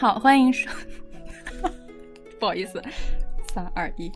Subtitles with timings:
[0.00, 0.66] 好，欢迎收，
[2.40, 2.82] 不好意思，
[3.52, 4.10] 三二一。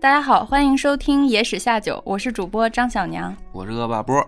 [0.00, 3.36] 大家好，欢迎收听《野史下酒》，我是主播张小娘。
[3.50, 4.24] 我是恶霸波，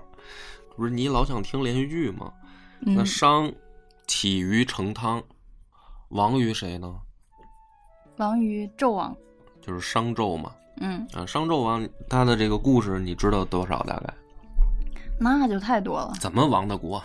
[0.75, 2.33] 不是你老想听连续剧吗？
[2.81, 3.53] 嗯那商
[4.09, 5.23] 起于成汤，
[6.09, 6.93] 亡于谁呢？
[8.17, 9.17] 亡于纣王。
[9.61, 10.51] 就是商纣嘛。
[10.81, 13.81] 嗯，啊，商纣王他的这个故事你知道多少？
[13.85, 14.13] 大概
[15.21, 17.01] 那就太多了，怎么亡的国？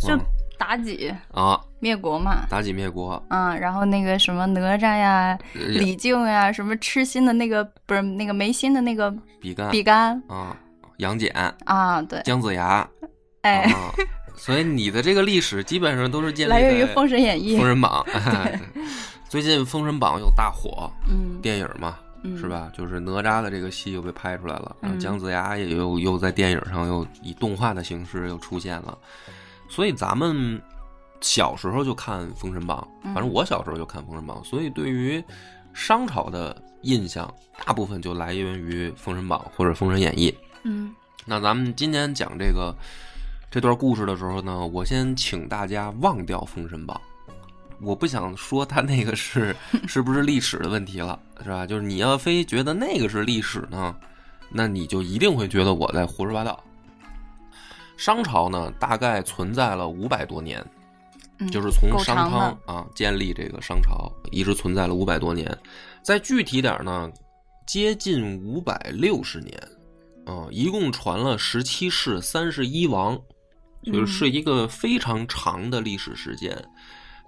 [0.00, 0.20] 就嗯
[0.58, 2.46] 妲己啊，灭国嘛。
[2.50, 10.56] 妲己灭国，啊，然后那个什么哪吒呀、呃李靖呀，什么痴心的那个不是那个没心的那个比干比干啊，
[10.98, 11.30] 杨戬、
[11.64, 12.88] 啊，对，姜子牙
[13.42, 13.92] 哎，啊，
[14.36, 17.66] 所以你的这个历史基本上都是建立来源于《封神演义封》。
[17.68, 18.04] 神榜。
[19.28, 22.46] 最近《封神榜》又大火，嗯，电影嘛，嗯是？
[22.48, 22.70] 吧？
[22.72, 28.96] 就是哪吒的这个戏又被拍出来了，然后嗯姜子牙也又又在电影上又以动画的形式又出现了，
[29.74, 30.60] 所以咱们
[31.20, 35.22] 小时候就看《封神榜》，嗯反正我小时候就看《封神榜》，所以对于
[35.72, 37.32] 商朝的印象
[37.66, 40.30] 大部分就来源于《封神榜》或者《封神演义》。
[40.62, 40.94] 嗯
[41.26, 42.72] 那咱们今天讲这个
[43.50, 47.00] 这段故事的时候呢，我先请大家忘掉《封神榜》。
[47.80, 49.56] 我不想说它那个是
[49.88, 51.66] 是不是历史的问题了，是吧？
[51.66, 53.96] 就是你要非觉得那个是历史呢，
[54.50, 56.62] 那你就一定会觉得我在胡说八道。
[57.96, 60.64] 商朝呢，大概存在了五百多年，
[61.38, 65.56] 嗯，就是从商汤啊建立这个商朝，一直存在了五百多年。
[66.02, 67.10] 再具体点儿呢，
[67.66, 69.58] 接近五百六十年，
[70.26, 73.18] 啊，一共传了十七世三十一王，
[73.84, 76.56] 就是一个非常长的历史时间。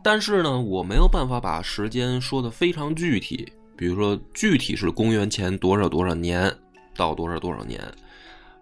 [0.03, 6.55] 但是呢，我没有办法把时间说的非常具体，比如说具体是公元前多少多少年
[6.95, 7.83] 到多少多少年，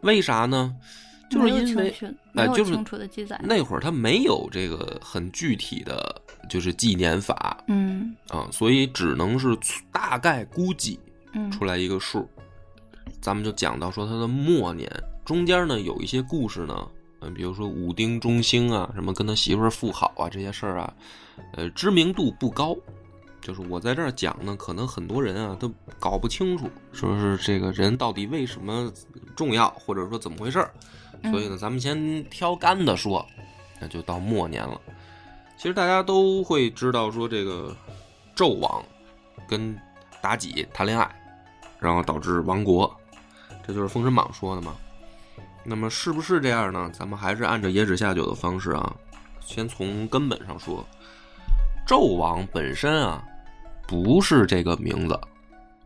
[0.03, 0.75] 为啥呢？
[1.35, 1.95] 就是因为
[2.33, 3.41] 没就是清楚的记载。
[3.43, 9.57] 那会儿他没有这个很具体的，就是纪年法嗯啊，所以只能是
[9.91, 10.99] 大概估计
[11.33, 12.29] 嗯出来一个数。
[13.21, 14.91] 咱们就讲到说他的末年，
[15.25, 16.89] 中间呢有一些故事呢，
[17.21, 20.95] 嗯，比如说武丁中兴啊，什么跟他媳妇儿复好啊这些事儿啊，
[21.55, 22.77] 呃，知名度不高。
[23.41, 28.91] 就是我在这儿讲呢，可能很多人啊都搞不清楚，说是这个人到底为什么
[29.37, 30.71] 重要，或者说怎么回事儿。
[31.31, 33.27] 所以呢，咱们先挑干的说，
[33.81, 34.81] 那就到末年了。
[35.57, 37.75] 其实大家都会知道，说这个
[38.37, 38.85] 纣王
[39.49, 39.77] 跟
[40.23, 41.09] 妲己谈恋爱，
[41.79, 42.95] 然后导致亡国，
[43.67, 44.75] 这就是《封神榜》说的嘛。
[45.65, 46.91] 那么是不是这样呢？
[46.93, 48.95] 咱们还是按照野史下酒的方式啊，
[49.41, 50.87] 先从根本上说。
[51.87, 53.23] 纣王本身啊，
[53.87, 55.21] 不是这个名字，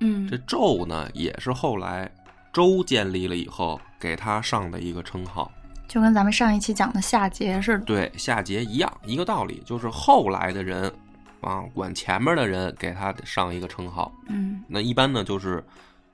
[0.01, 2.09] 嗯这纣呢，也是后来
[2.53, 5.51] 周建立了以后给他上的一个称号。
[5.87, 7.85] 就跟咱们上一期讲的夏桀似的。
[7.87, 10.93] 对，夏桀一样，一个道理，就是后来的人
[11.41, 14.13] 啊，管前面的人给他上一个称号。
[14.29, 15.65] 嗯那一般呢就是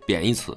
[0.06, 0.56] 贬义词，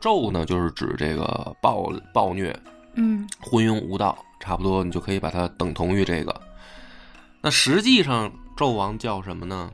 [0.00, 2.58] 纣呢就是指这个暴暴虐、
[2.94, 6.40] 嗯昏庸无道，差不多你就可以把它等同于这个。
[7.40, 9.70] 那实际上纣王叫什么呢？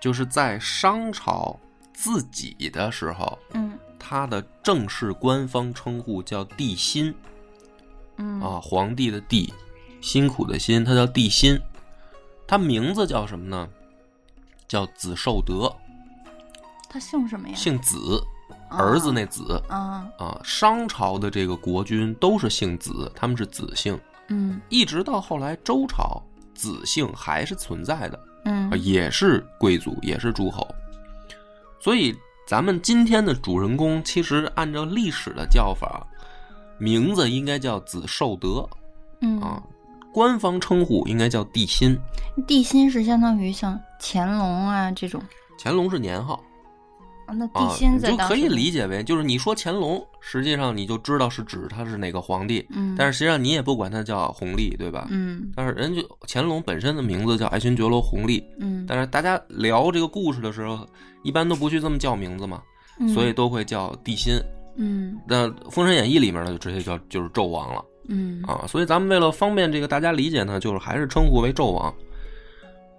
[0.00, 1.56] 就是在商朝
[1.94, 7.12] 自己的时候，嗯他的正式官方称呼叫帝辛。
[8.18, 9.52] 嗯啊，皇帝的帝，
[10.00, 11.60] 辛苦的辛，他叫帝辛。
[12.46, 13.68] 他名字叫什么呢？
[14.68, 15.74] 叫子受德，
[16.88, 17.54] 他姓什么呀？
[17.56, 18.22] 姓子，
[18.70, 20.40] 儿子那子啊啊。
[20.44, 26.22] 商朝的这个国君都是姓子，他们是子姓，嗯一直到后来周朝，
[26.54, 30.64] 子姓还是存在的，嗯啊，也是贵族，也是诸侯。
[31.80, 32.16] 所以
[32.46, 36.06] 咱们今天的主人公，其实按照历史的叫法，
[36.78, 38.64] 名字应该叫子寿德。
[39.20, 39.60] 嗯啊，
[40.12, 41.98] 官方称呼应该叫帝辛，
[42.46, 45.20] 帝辛是相当于像乾隆啊这种
[45.58, 46.34] 乾隆是年号
[47.26, 55.08] 啊，那帝啊，辛你就可以理解为，就是你说乾隆，实际上你就知道是指他是哪个皇帝，嗯，但是实际上你也不管他叫弘历，对吧？
[55.10, 60.86] 嗯但是人就乾隆本身的名字叫爱新觉罗弘历，嗯，但是大家聊这个故事的时候，
[61.26, 62.62] 一般都不去这么叫名字嘛，
[63.00, 64.40] 嗯所以都会叫帝辛。
[64.76, 67.84] 嗯那《封神演义》里面呢，就直接叫就是纣王了。
[68.08, 71.92] 嗯啊，所以咱们为了方便这个大家理解呢，就是还是称呼为纣王。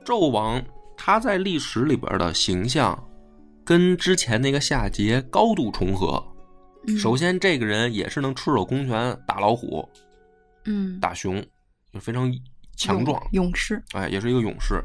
[0.06, 0.62] 纣王
[0.98, 2.98] 他在历史里边的形象
[3.64, 6.22] 跟之前那个夏桀高度重合。
[6.88, 9.88] 嗯首先，这个人也是能赤手空拳打老虎、
[10.66, 11.44] 嗯，打熊，
[11.94, 12.34] 就非常
[12.78, 14.82] 强壮，勇勇士，哎，也是一个勇士。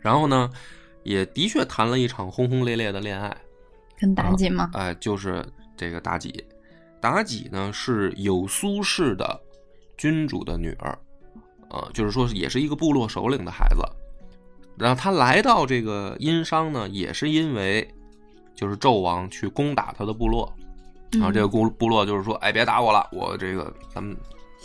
[0.00, 0.50] 然后呢，
[1.04, 3.36] 也的确谈了一场轰轰烈烈的恋爱，
[3.98, 4.70] 跟妲己吗？
[4.72, 5.44] 哎，就是
[5.76, 6.44] 这个妲己。
[7.00, 9.38] 妲己呢是有苏氏的
[9.96, 10.98] 君主的女儿，
[11.68, 13.82] 呃，就是说也是一个部落首领的孩子。
[14.76, 17.86] 然后她来到这个殷商呢，也是因为
[18.54, 20.50] 就是纣王去攻打他的部落，
[21.12, 24.16] 然后这个部部落就是说，哎，别打我了，我这个咱们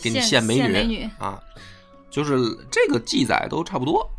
[0.02, 1.44] 给你献献美女献美女啊，
[2.10, 2.38] 就是
[2.72, 4.10] 这个记载都差不多。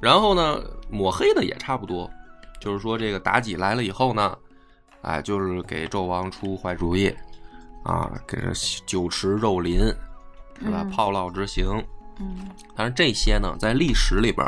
[0.00, 2.10] 然后呢，抹黑的也差不多，
[2.60, 4.36] 就是说这个妲己来了以后呢，
[5.02, 7.14] 哎，就是给纣王出坏主意，
[7.82, 8.52] 啊，给这
[8.86, 9.78] 酒池肉林，
[10.60, 10.82] 是吧？
[10.82, 11.66] 嗯炮烙之刑，
[12.18, 14.46] 嗯但是这些呢，在历史里边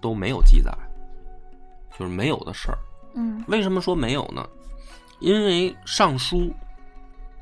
[0.00, 0.72] 都没有记载，
[1.98, 2.78] 就是没有的事儿。
[3.14, 4.46] 嗯为什么说没有呢？
[5.20, 6.36] 因为《尚书》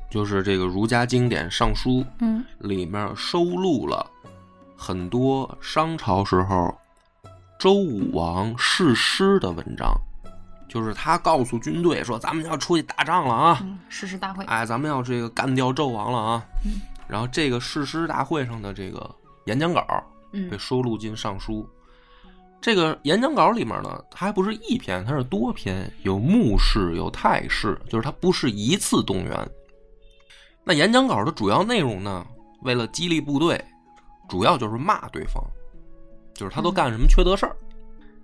[0.09, 4.09] 就是这个儒家经典《尚书》嗯里面收录了
[4.75, 6.75] 很多商朝时候
[7.59, 9.89] 周武王誓师的文章，
[10.69, 13.59] 就是他告诉军队说：“咱们要出去打仗了啊！
[13.63, 19.09] 嗯，誓师大会，哎，咱们要这个干掉纣王了啊！”嗯然后这个誓师大会上的这个
[19.45, 19.81] 演讲稿
[20.33, 21.63] 嗯被收录进《尚书》。
[22.59, 29.49] 这个演讲稿里面呢，它还不是一篇，它是多篇，有目视，有态视，就是它不是一次动员。
[30.65, 32.27] 那演讲稿的主要内容呢，
[32.63, 33.63] 为了激励部队，
[34.27, 35.41] 主要就是骂对方，
[36.37, 37.55] 就是他都干什么缺德事儿。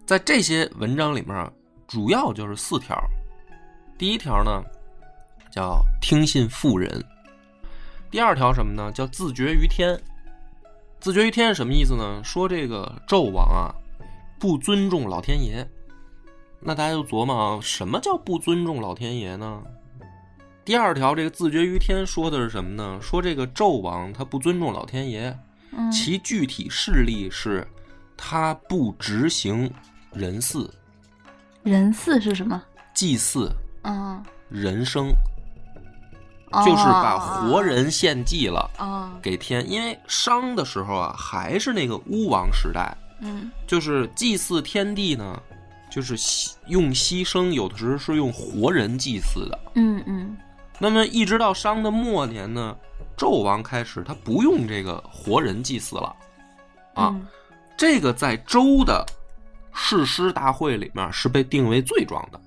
[0.05, 1.51] 在这些文章里面，
[1.87, 2.95] 主要就是四条。
[3.97, 4.63] 第一条呢，
[5.51, 7.01] 叫听信妇人；
[8.11, 8.91] 第二条什么呢？
[8.91, 9.99] 叫自绝于天。
[10.99, 12.21] 自绝于天是什么意思呢？
[12.23, 13.73] 说这个纣王啊，
[14.39, 15.67] 不尊重老天爷。
[16.59, 19.61] 那大家就琢磨啊，什么叫不尊重老天爷呢？
[20.63, 22.97] 第二条，这个自绝于天说的是什么呢？
[23.01, 25.37] 说这个纣王他不尊重老天爷，
[25.71, 27.67] 嗯其具体事例是，
[28.17, 29.71] 他不执行
[30.13, 30.71] 人祀、
[31.63, 32.61] 人祀是什么？
[32.93, 33.51] 祭祀、
[33.83, 35.09] 嗯，人生，
[36.51, 36.63] 哦。
[36.63, 39.67] 就是把活人献祭了哦，给天。
[39.69, 43.51] 因为商的时候啊，还是那个巫王时代，嗯。
[43.65, 45.41] 就是祭祀天地呢，
[45.89, 49.59] 就是牺用牺牲，有的时候是用活人祭祀的。
[49.75, 50.37] 嗯嗯。
[50.79, 52.75] 那么一直到商的末年呢，
[53.17, 56.15] 纣王开始他不用这个活人祭祀了，
[56.95, 57.25] 啊，嗯
[57.77, 59.05] 这个在周的
[59.73, 62.39] 誓师大会里面是被定为罪状的，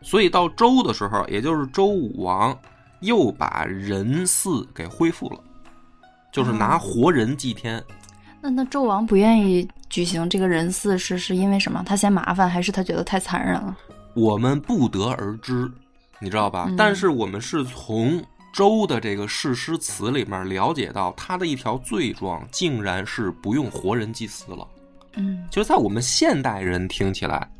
[0.00, 2.56] 所以到周的时候，也就是周武王
[3.00, 5.40] 又把人祀给恢复了，
[6.30, 7.82] 就是拿活人祭天。
[8.40, 11.82] 那那纣王不愿意举行这个人祀是是因为什么？
[11.84, 13.76] 他嫌麻烦，还是他觉得太残忍了？
[14.14, 15.70] 我们不得而知，
[16.18, 16.66] 你知道吧？
[16.68, 24.66] 嗯但是我们是从周的这个誓师词里面了解到，他的一条罪状竟然是不用活人祭祀了。
[25.14, 27.50] 嗯就在我们现代人听起来，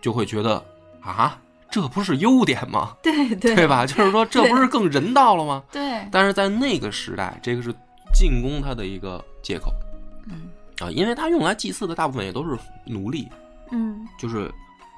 [0.00, 0.64] 就会觉得
[1.00, 2.96] 啊，这不是优点吗？
[3.02, 3.86] 对对对吧？
[3.86, 5.62] 就是说，这不是更人道了吗？
[5.72, 7.74] 对，但是在那个时代，这个是
[8.14, 9.72] 进攻他的一个借口
[10.26, 10.48] 嗯
[10.78, 13.28] 啊，因为他用来祭祀的大部分也都是奴隶，
[13.72, 14.50] 嗯，就是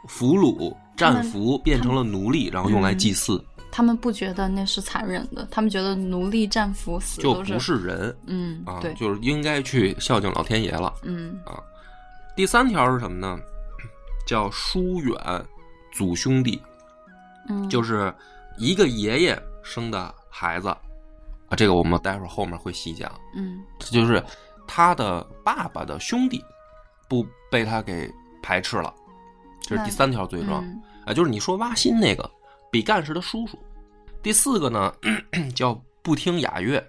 [0.06, 10.92] 俘虏、战俘变成了奴隶，然后用来祭祀，他们不觉得那是残忍的，他们觉得奴隶战俘死都就不是人嗯啊，对，就是应该去孝敬老天爷了。
[11.02, 11.62] 嗯啊
[12.36, 13.38] 第三条是什么呢？
[14.26, 15.16] 叫疏远
[15.92, 16.60] 祖兄弟，
[17.48, 18.14] 嗯，就是
[18.56, 20.78] 一个爷爷生的孩子啊，
[21.56, 23.10] 这个我们待会儿后面会细讲。
[23.34, 24.22] 嗯就是
[24.66, 26.42] 他的爸爸的兄弟
[27.08, 28.10] 不被他给
[28.40, 28.94] 排斥了，
[29.62, 32.30] 这是第三条罪状嗯啊，就是你说挖心那个
[32.70, 33.58] 比干是他叔叔。
[34.22, 34.92] 第四个呢，
[35.54, 36.84] 叫不听雅乐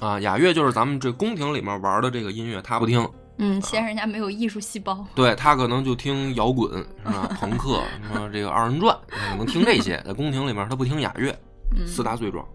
[0.00, 5.04] 啊，雅乐就是咱们这宫廷里面玩的这个音乐，他不听，嗯， 嫌人家没有艺术细胞。
[5.14, 6.70] 对他可能就听摇滚
[7.04, 11.30] 是吧，朋克什么这个二人转，他可能听这些，在宫廷里面他不听雅乐，
[11.76, 12.46] 嗯四大罪状。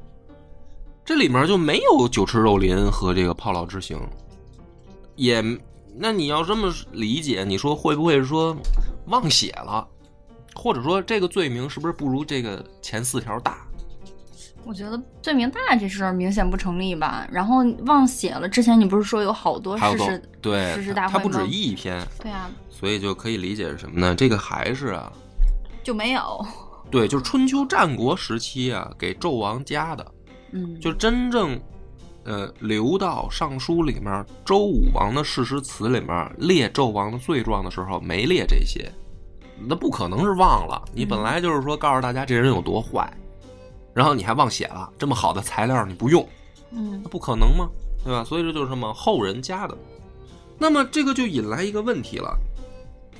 [1.06, 4.00] 这里面就没有酒池肉林和这个炮烙之刑，
[5.18, 5.44] 也，
[5.98, 8.56] 那你要这么理解，你说会不会说
[9.08, 9.86] 忘写了，
[10.56, 13.58] 或者说这个罪名是不是不如这个前四条大？
[14.66, 17.28] 我觉得罪名大这事儿明显不成立吧。
[17.30, 20.24] 然后忘写了，之前你不是说有好多事实？
[20.42, 24.16] 对事实大，它不止一篇，对啊，所以就可以理解是什么呢？
[24.16, 25.12] 这个还是啊，
[25.84, 26.46] 就没有。
[26.90, 30.12] 对，就是春秋战国时期啊，给纣王加的，
[30.52, 31.60] 嗯，就真正
[32.24, 38.90] 呃，留到《尚书》里面，周武王的誓师词里面列纣王的罪状的时候，没列这些，
[39.68, 40.84] 那不可能是忘了。
[40.94, 43.12] 你本来就是说告诉大家这人有多坏，
[43.94, 46.28] 然后你还忘写了，这么好的材料你不用，
[46.72, 47.70] 嗯那不可能吗？
[48.04, 48.24] 对吧？
[48.24, 49.78] 所以这就是什么后人加的。
[50.58, 52.38] 那么这个就引来一个问题了：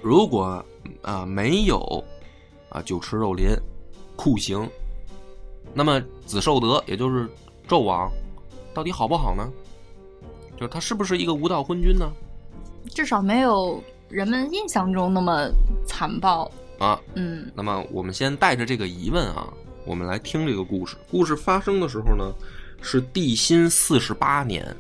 [0.02, 0.64] 如果
[1.02, 2.04] 啊、没有
[2.70, 3.48] 啊酒池肉林、
[4.16, 4.70] 酷刑，
[5.74, 7.30] 那么子受德也就是
[7.68, 8.12] 纣王，
[8.74, 9.50] 到底好不好呢？
[10.56, 12.12] 就是他是不是一个无道昏君呢？
[12.90, 13.82] 至少没有
[14.14, 15.50] 人们印象中那么
[15.88, 16.50] 残暴。
[16.78, 19.52] 啊，嗯那么我们先带着这个疑问啊，
[19.86, 20.96] 我们来听这个故事。
[21.10, 22.32] 故事发生的时候呢，
[22.80, 24.76] 是帝辛四十八年。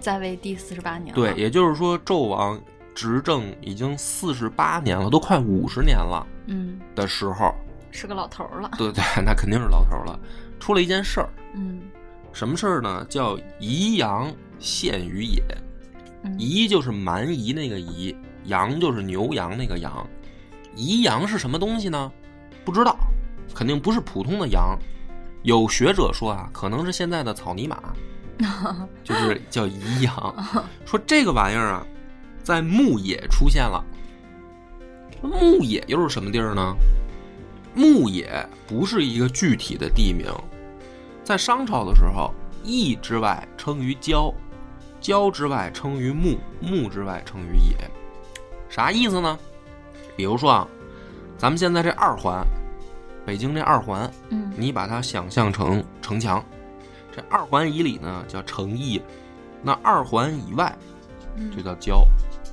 [0.00, 1.14] 在位第四十八年了。
[1.14, 2.58] 对，也就是说，纣王
[2.94, 7.54] 执政已经四十八年了，都快五十年了嗯，的时候，
[7.90, 8.70] 是个老头儿了。
[8.78, 10.18] 对 对，那肯定是老头了。
[10.58, 11.82] 出了一件事儿，嗯
[12.32, 13.04] 什么事儿呢？
[13.08, 15.42] 叫宜阳献于野。
[16.24, 18.14] 嗯宜就是蛮夷那个夷，
[18.44, 20.06] 羊就是牛羊那个羊。
[20.74, 22.10] 宜羊是什么东西呢？
[22.64, 22.96] 不知道，
[23.54, 24.78] 肯定不是普通的羊。
[25.42, 27.82] 有学者说啊，可能是现在的草泥马，
[29.02, 30.34] 就是叫宜羊。
[30.86, 31.86] 说这个玩意儿啊，
[32.42, 33.84] 在牧野出现了。
[35.20, 36.74] 牧野又是什么地儿呢？
[37.74, 40.26] 牧野不是一个具体的地名，
[41.24, 44.32] 在商朝的时候，邑之外称于郊，
[45.00, 47.76] 郊之外称于牧，牧之外称于野。
[48.72, 49.38] 啥意思呢？
[50.16, 50.66] 比如说啊，
[51.36, 52.42] 咱们现在这二环，
[53.26, 56.42] 北京这二环，嗯你把它想象成城墙，
[57.14, 58.98] 这二环以里呢叫城邑，
[59.62, 60.74] 那二环以外
[61.36, 62.02] 嗯就叫郊，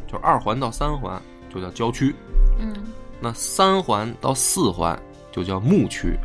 [0.07, 2.13] 就是二环到三环就叫郊区，
[2.59, 2.73] 嗯
[3.21, 6.19] 那三环到四环就叫牧区，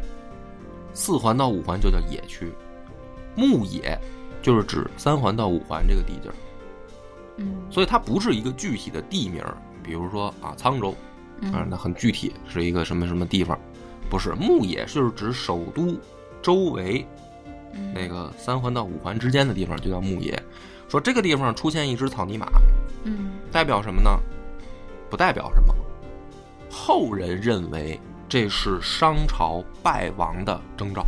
[0.92, 2.52] 四环到五环就叫野区。
[3.36, 3.96] 牧野
[4.42, 6.34] 就是指三环到五环这个地界儿，
[7.36, 10.90] 嗯所以它不是一个具体的地名儿，比如说啊沧州
[11.52, 13.56] 啊，嗯那很具体是一个什么什么地方，
[14.10, 15.96] 不是牧野就是指首都
[16.42, 17.06] 周围
[17.74, 20.42] 嗯那个三环到五环之间的地方就叫牧野。
[20.88, 22.46] 说这个地方出现一只草泥马，
[23.04, 24.10] 嗯代表什么呢？
[25.10, 25.74] 不代表什么。
[26.70, 31.04] 后人认为这是商朝败亡的征兆。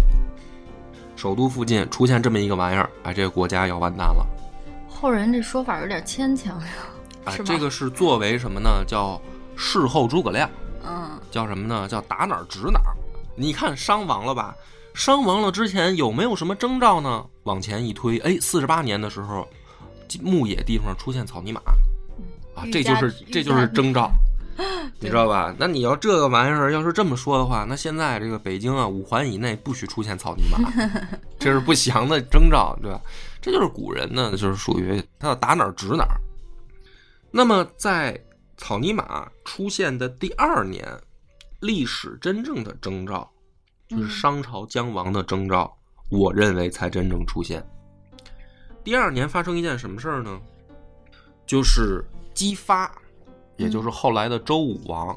[1.17, 4.27] 首都附近出现这么一个玩意儿，哎，这个国家要完蛋了。
[4.89, 6.69] 后人这说法有点牵强呀。
[7.27, 8.85] 哎是，吧这个是作为什么呢？
[8.87, 9.21] 叫
[9.57, 10.49] 事后诸葛亮，
[10.85, 11.87] 嗯叫什么呢？
[11.87, 12.97] 叫打哪儿指哪儿。
[13.35, 14.55] 你看伤亡了吧？
[14.95, 17.25] 伤亡了之前有没有什么征兆呢？
[17.43, 19.47] 往前一推，哎，四十八年的时候，
[20.23, 21.61] 牧野地方出现草泥马，
[22.55, 24.11] 啊，这就是这就是征兆，
[24.99, 25.55] 你知道吧？
[25.59, 30.59] 那你要这个玩意儿要是这么说的话，那现在这个北京啊，五环以内不许出现草泥马，
[31.39, 33.01] 这是不祥的征兆，对吧？
[33.43, 36.19] 这就是古人呢，就是属于他要打哪儿指哪儿。
[37.37, 38.19] 那么在
[38.57, 40.83] 草泥马出现的第二年，
[41.61, 43.31] 历史真正的征兆，
[43.87, 45.77] 就是嗯商朝将亡的征兆，
[46.11, 47.63] 我认为才真正出现。
[48.83, 50.41] 第二年发生一件什么事儿呢？
[51.45, 52.03] 就是
[52.33, 52.91] 姬发，
[53.59, 55.15] 也就是后来的周武王，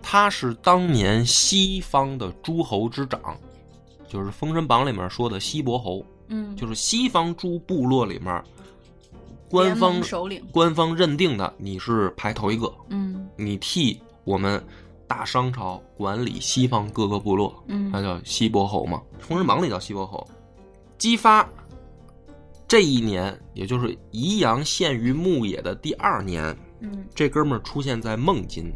[0.00, 3.36] 他是当年西方的诸侯之长，
[4.08, 8.42] 就是《封神榜》里面说的西伯侯，嗯，就是西方诸部落里面
[9.52, 10.42] 官方首领。
[10.50, 14.62] 官方认定的你是排头一个，嗯你替我们
[15.06, 20.26] 大商朝管理西方各个部落，嗯那叫西伯侯嘛，《封神榜》里叫西伯侯。
[20.96, 21.46] 姬发
[22.66, 28.72] 这一年，也就是宜阳献于牧野的第二年，嗯这哥们儿出现在孟津。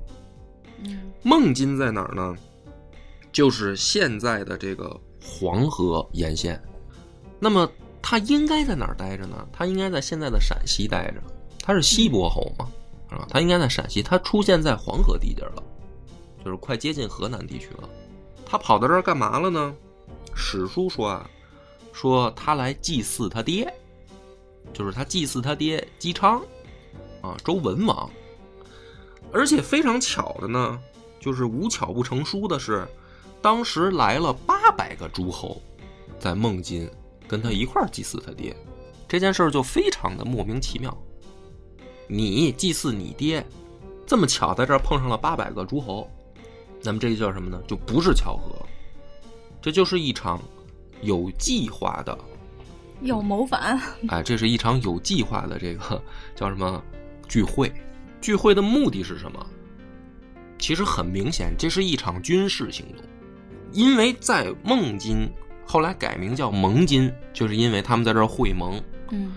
[0.84, 2.36] 嗯孟津在哪儿呢？
[3.32, 6.62] 就是现在的这个黄河沿线。
[7.38, 7.68] 那么
[8.08, 9.44] 他应该在哪儿待着呢？
[9.52, 11.20] 他应该在现在的陕西待着。
[11.58, 12.70] 他是西伯侯嘛，
[13.10, 14.00] 啊，他应该在陕西。
[14.00, 15.60] 他出现在黄河地界了，
[16.44, 17.88] 就是快接近河南地区了。
[18.48, 19.74] 他跑到这儿干嘛了呢？
[20.36, 21.28] 史书说啊，
[21.92, 23.74] 说他来祭祀他爹，
[24.72, 26.40] 就是他祭祀他爹姬昌，
[27.22, 28.08] 啊，周文王。
[29.32, 30.80] 而且非常巧的呢，
[31.18, 32.86] 就是无巧不成书的是，
[33.42, 35.60] 当时来了八百个诸侯，
[36.20, 36.88] 在孟津
[37.28, 38.56] 跟他一块儿祭祀他爹，
[39.08, 40.96] 这件事儿就非常的莫名其妙。
[42.08, 43.44] 你祭祀你爹，
[44.06, 46.08] 这么巧在这儿碰上了八百个诸侯，
[46.82, 47.60] 那么这就叫什么呢？
[47.66, 48.54] 就不是巧合，
[49.60, 50.40] 这就是一场
[51.02, 52.16] 有计划的，
[53.00, 53.80] 有谋反。
[54.08, 56.00] 哎，这是一场有计划的这个
[56.34, 56.82] 叫什么
[57.28, 57.72] 聚会？
[58.20, 59.44] 聚会的目的是什么？
[60.58, 63.04] 其实很明显，这是一场军事行动，
[63.72, 65.28] 因为在孟津
[65.66, 68.80] 后来改名叫蒙津，就是因为他们在这儿会盟，
[69.10, 69.34] 嗯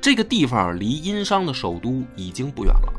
[0.00, 2.92] 这个地方离殷商的首都已经不远了。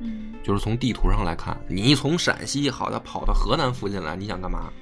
[0.00, 4.72] 嗯就是从地图上来看，你从陕西好像跑到河南附近来，你想干嘛？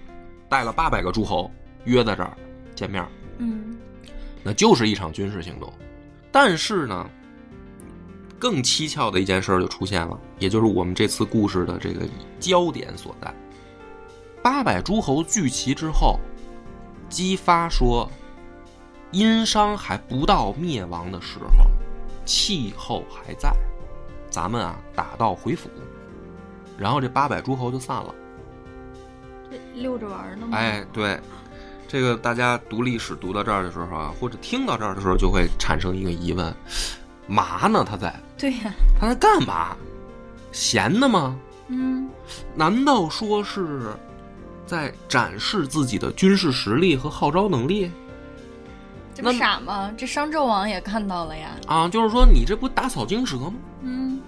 [0.48, 1.50] 带了八百个诸侯
[1.84, 2.34] 约在这儿
[2.74, 3.04] 见面，
[3.38, 3.76] 嗯
[4.42, 5.70] 那就是一场军事行动。
[6.32, 7.06] 但是呢，
[8.38, 13.34] 更蹊跷的一件事儿就出现了，也就是我们这次故事的这个焦点所在。
[14.42, 16.18] 八百诸侯聚齐之后，
[17.10, 18.10] 姬发说，
[19.10, 21.66] 殷商还不到灭亡的时候，
[22.24, 23.52] 气候还在，
[24.30, 25.68] 咱们啊打道回府。
[26.78, 28.14] 然后这八百诸侯就散了。
[29.74, 30.56] 溜着玩呢吗？
[30.56, 31.20] 哎，对，
[31.88, 36.54] 这个大家读历史读到这儿的时候啊，或者听到这儿的时候，就会产生一个疑问：
[37.26, 37.84] 嘛呢？
[37.84, 39.76] 他在对呀、他在干嘛？
[40.52, 41.36] 闲的吗？
[41.66, 42.08] 嗯
[42.54, 43.92] 难道说是
[44.70, 47.90] 在展示自己的军事实力和号召能力
[49.12, 49.92] 这不傻吗？
[49.98, 51.48] 这商纣王也看到了呀。
[51.66, 51.88] 啊？
[51.88, 53.54] 就是说你这不打草惊蛇吗？
[53.82, 54.20] 嗯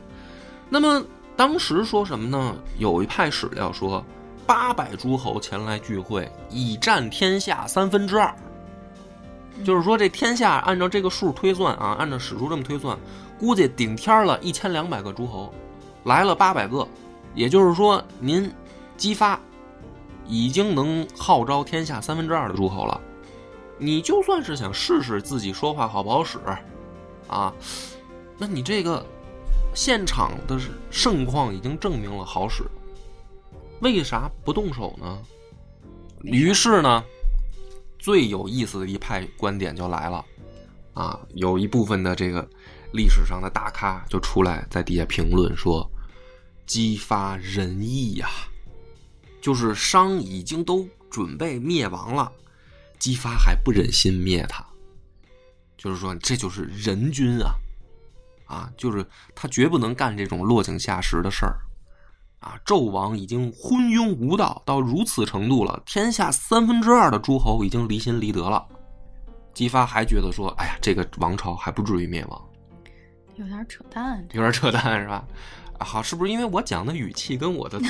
[0.68, 1.00] 那么
[1.36, 2.56] 当时说什么呢？
[2.76, 4.04] 有一派史料说，
[4.44, 8.34] 八百诸侯前来聚会，以占天下三分之二。
[9.64, 12.98] 就是说，这天下按照这个数推算啊，按照史书这么推算，
[13.38, 15.54] 估计顶天了一千两百个诸侯，
[16.02, 16.84] 来了八百个，
[17.32, 18.52] 也就是说，您
[18.96, 19.38] 激发
[20.26, 23.00] 已经能号召天下三分之二的诸侯了。
[23.78, 26.38] 你就算是想试试自己说话好不好使，
[27.26, 27.52] 啊，
[28.38, 29.04] 那你这个
[29.74, 30.60] 现场的
[30.90, 32.62] 盛况已经证明了好使，
[33.80, 35.18] 为啥不动手呢？
[36.22, 37.02] 于是呢，
[37.98, 40.24] 最有意思的一派观点就来了，
[40.94, 42.48] 啊，有一部分的这个
[42.92, 45.90] 历史上的大咖就出来在底下评论说，
[46.66, 48.28] 激发仁义呀、
[49.42, 52.32] 就是商已经都准备灭亡了，
[52.98, 54.64] 姬发还不忍心灭他，
[55.76, 57.52] 就是说这就是人君啊，
[58.46, 61.58] 啊，就是他绝不能干这种落井下石的事儿，
[62.38, 68.64] 啊，纣王已经昏庸无道到如此程度了，天下三分之二的诸侯已经离心离德了，
[69.52, 72.48] 姬发还觉得说，哎呀，这个王朝还不至于灭亡，
[73.34, 74.24] 有点扯淡。
[74.30, 75.26] 有点扯淡是吧？
[75.82, 77.80] 啊，好，是不是因为我讲的语气跟我的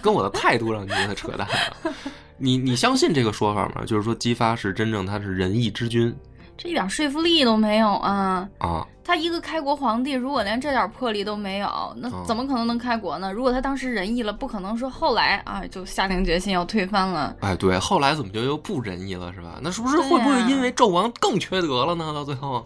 [0.00, 1.92] 跟我的态度让你觉得扯淡啊？
[2.38, 3.82] 你你相信这个说法吗？
[3.84, 6.14] 就是说姬发是真正他是仁义之君
[6.56, 8.48] 这一点说服力都没有啊！
[8.58, 8.86] 啊？
[9.02, 13.32] 他一个开国皇帝，如果连这点魄力都没有，那嗯怎么可能能开国呢？
[13.32, 17.34] 如果他当时仁义了，不可能说后来啊就下定决心要推翻了。
[17.40, 19.58] 哎，对，后来怎么就又不仁义了，是吧？
[19.60, 22.12] 那是不是会不会因为纣王更缺德了呢？
[22.14, 22.64] 到最后，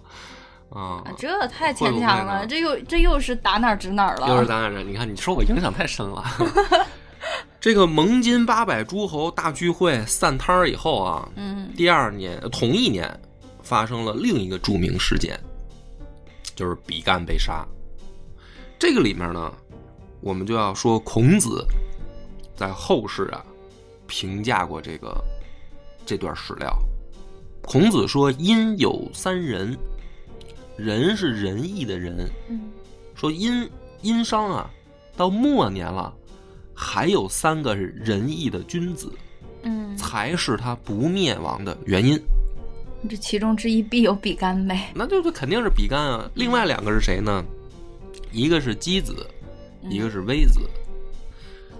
[0.71, 4.29] 啊啊，，这太牵强了，这又这又是打哪儿指哪儿了。
[4.29, 6.25] 又是打哪指，你看你受我影响太深了。
[7.61, 13.09] 这个蒙金八百诸侯大聚会散摊儿以后啊，嗯第二年呃同一年
[13.63, 15.39] 发生了另一个著名事件，
[16.55, 17.67] 就是比干被杀。
[18.79, 19.51] 这个里面呢，
[20.21, 21.65] 我们就要说孔子
[22.55, 23.43] 在后世啊
[24.07, 25.17] 评价过这个
[26.05, 26.77] 这段史料。
[27.63, 29.75] 孔子说：“因有三人，
[30.77, 32.29] 人是仁义的仁。
[32.49, 32.71] 嗯
[33.15, 33.71] 说殷
[34.03, 34.69] 殷商啊，
[35.17, 36.13] 到末年了，
[36.75, 39.11] 还有三个是仁义的君子，
[39.63, 42.21] 嗯，才是他不灭亡的原因。
[43.09, 44.91] 这其中之一必有比干呗。
[44.95, 46.29] 那就是肯定是比干啊。
[46.35, 47.45] 另外两个是谁呢？
[48.33, 49.27] 一个是箕子，
[49.89, 50.59] 一个是微子。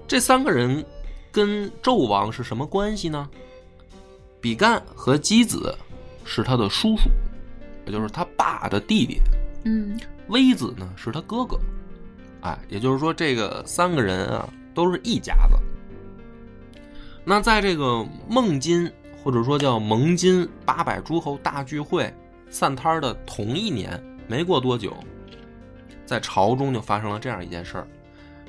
[0.07, 0.85] 这三个人
[1.33, 3.29] 跟纣王是什么关系呢？
[4.41, 5.77] 比干和箕子
[6.25, 7.11] 是他的叔叔，
[7.87, 8.24] 也就是他
[8.61, 9.21] 爸的弟弟。
[9.65, 11.59] 嗯微子呢是他哥哥，
[12.43, 15.57] 哎，也就是说这个三个人啊都是一家子。
[17.25, 18.91] 那在这个孟津
[19.23, 22.13] 或者说叫蒙金八百诸侯大聚会
[22.51, 24.95] 散摊儿的同一年，没过多久，
[26.05, 27.89] 在朝中就发生了这样一件事儿，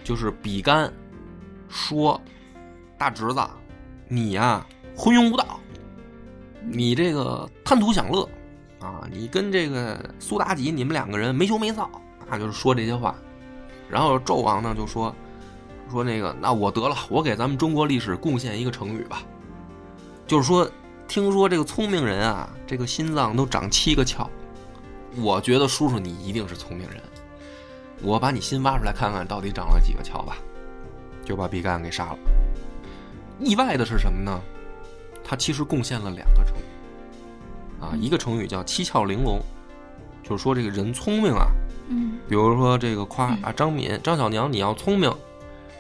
[0.04, 0.92] 就是比干
[1.70, 2.20] 说
[2.98, 3.40] ：“大侄子，
[4.08, 4.66] 你呀、
[4.96, 5.60] 昏庸无道，
[6.62, 8.28] 你这个贪图享乐。”
[8.86, 11.90] 啊，你跟这个苏妲己，你们两个人没羞没臊，
[12.30, 13.16] 啊，就是说这些话。
[13.90, 15.14] 然后纣王呢就说
[15.92, 19.22] 说那个，那我得了，我给咱们中国历史贡献一个成语吧，
[20.28, 20.70] 就是说，
[21.08, 24.28] 听说这个聪明人啊，这个心脏都长七个窍，
[25.18, 27.02] 我觉得叔叔你一定是聪明人，
[28.02, 30.38] 我把你心挖出来看看到底长了几个窍吧，
[31.24, 32.18] 就把比干给杀了。
[33.40, 34.42] 意外的是什么呢？
[35.24, 36.56] 他其实贡献了两个成。
[37.80, 39.40] 啊，一个成语叫七窍玲珑，
[40.24, 41.48] 就是说这个人聪明啊，
[41.90, 45.14] 嗯比如说这个夸啊张敏、张小娘你要聪明，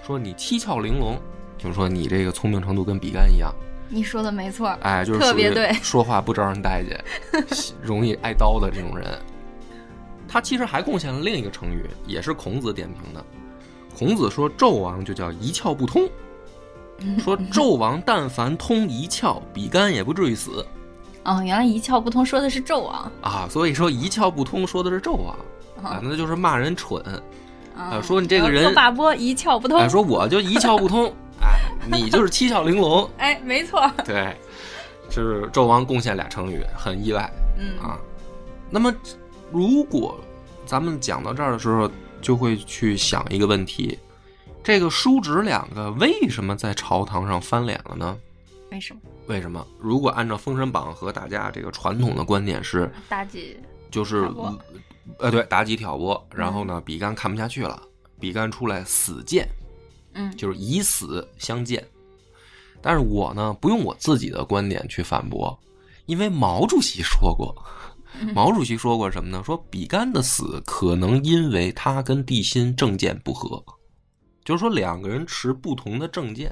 [0.05, 1.17] 说你七窍玲珑，
[1.58, 3.53] 就是说你这个聪明程度跟比干一样。
[3.88, 6.99] 你说的没错，哎，就是特别对 说话不招人待见，
[7.81, 9.08] 容易挨刀的这种人。
[10.27, 13.23] 他其实还贡献了另一个成语，也是孔子点评的。
[13.97, 16.10] 孔子说纣王就叫一窍不通，
[17.19, 20.65] 说纣王但凡通一窍，比干也不至于死
[21.25, 23.47] 哦，原来一窍不通说的是纣王啊。
[23.49, 25.35] 所以说一窍不通说的是纣王
[25.83, 27.03] 啊，那就是骂人蠢。
[27.77, 31.59] 啊，说你这个人波一窍不通，哎，说我就一窍不通， 哎，
[31.91, 34.33] 你就是七窍玲珑，哎，没错，对，
[35.09, 37.99] 就是纣王贡献俩成语，很意外嗯啊。
[38.69, 38.93] 那么，
[39.51, 40.17] 如果
[40.65, 43.99] 咱们讲到这儿的时候，就会去想一个问题：
[44.63, 48.17] 这个叔侄两个为什么在朝堂上翻脸了呢？
[48.75, 49.65] 为什么为什么？
[49.79, 53.57] 如果按照《封神榜》和大家这个传统的观点是，妲己
[53.89, 54.29] 就是
[55.17, 57.81] 呃，对，妲己挑拨，然后呢，比干看不下去了，
[58.19, 59.47] 比干出来死谏，
[60.11, 61.88] 嗯就是以死相见。
[62.81, 65.57] 但是我呢，不用我自己的观点去反驳，
[66.05, 67.55] 因为毛主席说过，
[68.33, 69.41] 毛主席说过什么呢？
[69.45, 73.63] 说比干的死可能因为他跟帝辛政见不合，
[74.43, 76.51] 就是说两个人持不同的政见。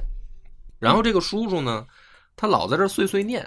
[0.80, 1.86] 然后这个叔叔呢，
[2.36, 3.42] 他老在这碎碎念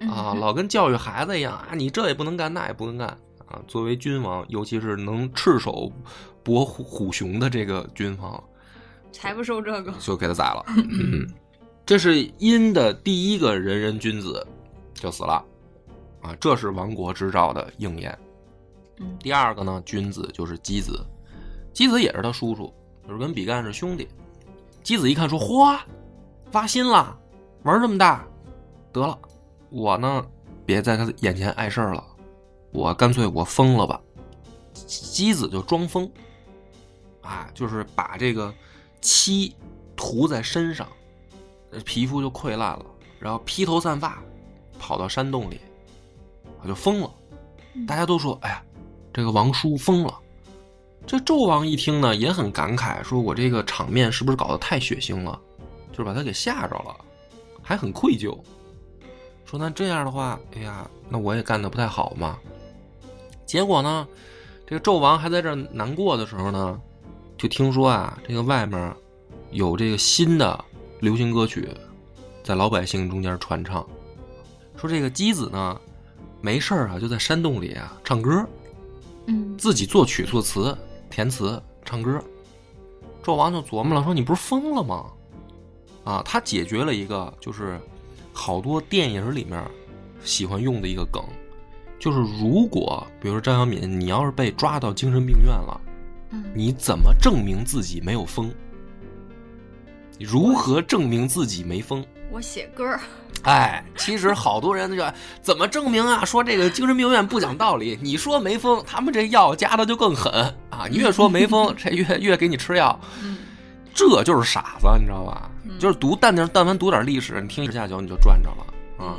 [0.00, 3.08] 啊，嗯老跟教育孩子一样啊，你这也不能干，那也不能干
[3.46, 3.60] 啊。
[3.66, 5.90] 作为君王，尤其是能赤手
[6.42, 8.42] 搏虎虎熊的这个君王，
[9.12, 10.64] 才不收这个，就给他宰了。
[10.68, 11.26] 嗯，
[11.86, 14.46] 这是殷的第一个人人君子
[14.94, 15.44] 就死了
[16.22, 18.18] 啊，这是亡国之兆的应验。
[18.98, 21.04] 嗯第二个呢，君子就是箕子，
[21.74, 22.72] 箕子也是他叔叔，
[23.06, 24.08] 就是跟比干是兄弟。
[24.84, 25.78] 箕子一看说：“嚯，
[26.52, 27.18] 挖心了，
[27.64, 28.24] 玩这么大，
[28.92, 29.18] 得了，
[29.70, 30.24] 我呢
[30.64, 32.04] 别在他眼前碍事儿了，
[32.72, 34.00] 我干脆我疯了吧。”
[34.86, 36.10] 箕子就装疯，
[37.22, 38.52] 啊，就是把这个
[39.00, 39.54] 漆
[39.96, 40.86] 涂在身上，
[41.70, 42.84] 呃皮肤就溃烂了，
[43.18, 44.22] 然后披头散发，
[44.78, 45.60] 跑到山洞里，
[46.60, 47.10] 我就疯了。
[47.86, 48.62] 大家都说：“哎呀，
[49.12, 50.14] 这个王叔疯了。”
[51.06, 55.40] 这纣王一听呢，也很感慨，说我这个场面是不是搞得太血腥了，
[55.92, 56.96] 就是把他给吓着了，
[57.64, 58.38] 还很愧疚。
[59.44, 62.38] 说那这样的话，哎呀，那我也干的不太好嘛。
[63.46, 64.06] 结果呢，
[64.66, 66.80] 这个纣王还在这儿难过的时候呢，
[67.36, 68.94] 就听说啊，这个外面
[69.50, 70.64] 有这个新的
[71.00, 71.68] 流行歌曲
[72.42, 73.86] 在老百姓中间传唱，
[74.76, 75.80] 说这个姬子呢，
[76.40, 78.46] 没事儿啊，就在山洞里啊唱歌，
[79.26, 80.76] 嗯自己作曲作词、
[81.08, 82.22] 填词、唱歌。
[83.22, 85.10] 纣王就琢磨了，说你不是疯了吗？
[86.04, 87.80] 啊，他解决了一个就是
[88.32, 89.62] 好多电影里面
[90.22, 91.22] 喜欢用的一个梗，
[91.98, 95.80] 就是如果比如说张小敏，你要是被抓到精神病院了，
[96.30, 98.52] 嗯，你怎么证明自己没有疯？
[100.20, 102.04] 如何证明自己没疯？
[102.30, 103.00] 我写歌儿，
[103.42, 105.04] 哎，其实好多人就
[105.40, 106.24] 怎么证明啊？
[106.24, 110.32] 说这个精神病院不讲道理，你说没疯，他们这药加的就更狠
[110.70, 110.86] 啊！
[110.90, 113.38] 你越说没疯，这越越给你吃药，嗯
[113.94, 115.50] 这就是傻子，你知道吧？
[115.78, 119.16] 就是读但但但凡读点历史，你听一下酒你就赚着了啊！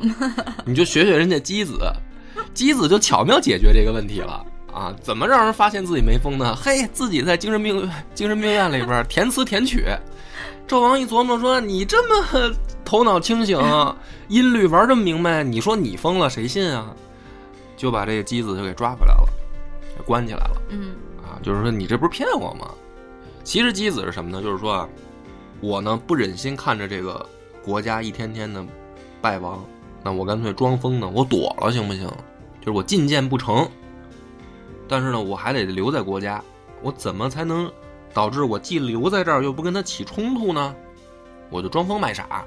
[0.65, 1.79] 你就学学人家箕子，
[2.53, 4.93] 箕子就巧妙解决这个问题了啊！
[5.01, 6.55] 怎么让人发现自己没疯呢？
[6.55, 9.85] 嘿，自己在精神病精神病院里边填词填曲。
[10.67, 13.59] 纣王一琢磨说：“你这么头脑清醒，
[14.29, 16.93] 音律玩这么明白，你说你疯了，谁信啊？”
[17.77, 19.27] 就把这个箕子就给抓回来了，
[19.97, 20.61] 给关起来了。
[20.69, 22.69] 嗯啊，就是说你这不是骗我吗？
[23.45, 24.41] 其实箕子是什么呢？
[24.41, 24.89] 就是说啊，
[25.61, 27.25] 我呢不忍心看着这个
[27.63, 28.65] 国家一天天的
[29.21, 29.63] 败亡，
[30.03, 32.05] 那我干脆装疯呢，我躲了行不行？
[32.59, 33.69] 就是我进谏不成，
[34.87, 36.43] 但是呢我还得留在国家，
[36.81, 37.71] 我怎么才能
[38.13, 40.75] 导致我既留在这儿又不跟他起冲突呢？
[41.51, 42.43] 我就装疯卖傻。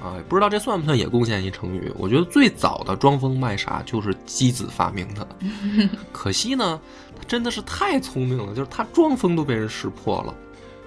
[0.00, 1.92] 啊，不知道这算不算也贡献一成语？
[1.98, 5.26] 我觉得最早的装疯卖傻就是箕子发明的，
[6.12, 6.80] 可惜呢，
[7.26, 10.34] 真的是太聪明了，就是他装疯都被人识破了。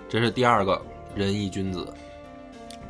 [0.10, 0.82] 这是第二个
[1.16, 1.88] 仁义君子。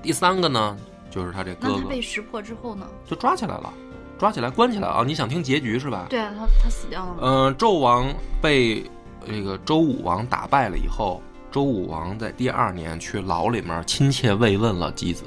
[0.01, 0.77] 第三个呢，
[1.09, 2.87] 就是他这那哥哥他被识破之后呢？
[3.05, 3.71] 就抓起来了，
[4.17, 5.03] 抓起来关起来啊！
[5.05, 6.07] 你想听结局是吧？
[6.09, 7.17] 对啊，他他死掉了吗？
[7.21, 8.89] 嗯、纣王被
[9.27, 15.23] 这个周武王打败了以后，周武王在第二年去牢里面亲切慰问了姬子，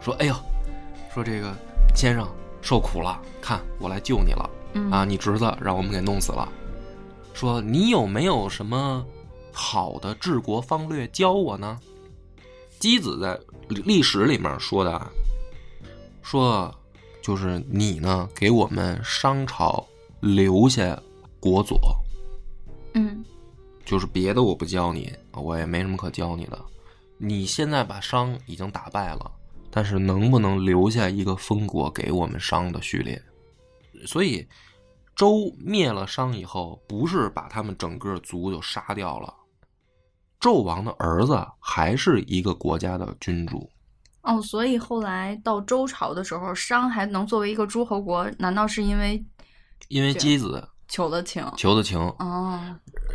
[0.00, 0.34] 说：“哎呦，
[1.14, 1.54] 说这个
[1.94, 2.26] 先生
[2.60, 5.04] 受苦了，看我来救你了嗯啊！
[5.04, 6.48] 你侄子让我们给弄死了，
[7.34, 9.04] 说你有没有什么
[9.52, 11.78] 好的治国方略教我呢？”
[12.78, 15.10] 箕子在历史里面说的啊，
[16.20, 16.74] 说
[17.22, 19.86] 就是你呢给我们商朝
[20.20, 21.00] 留下
[21.38, 21.78] 国佐，
[22.94, 23.24] 嗯
[23.84, 26.58] 就是别的我不教你，我也没什么可教你的。
[27.18, 29.30] 你现在把商已经打败了，
[29.70, 33.22] 但是能不能留下一个封国给我们商的序列？
[34.06, 34.44] 所以
[35.14, 39.32] 周灭了商以后，不是把他们整个族就杀掉了，
[40.40, 43.70] 纣王的儿子还是一个国家的君主。
[44.22, 49.24] 哦，所以后来到周朝的时候，商还能作为一个诸侯国，难道是因为
[49.88, 51.44] 因为姬子求的情？
[51.56, 52.60] 求的情，哦，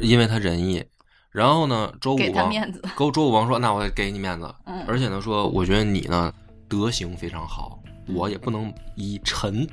[0.02, 0.84] 因为他仁义。
[1.30, 2.82] 然后呢，周武给他王面子。
[2.98, 6.34] 周周武王说：“那我给你面子。”嗯而且呢，说我觉得你呢
[6.68, 9.68] 德行非常好，我也不能以臣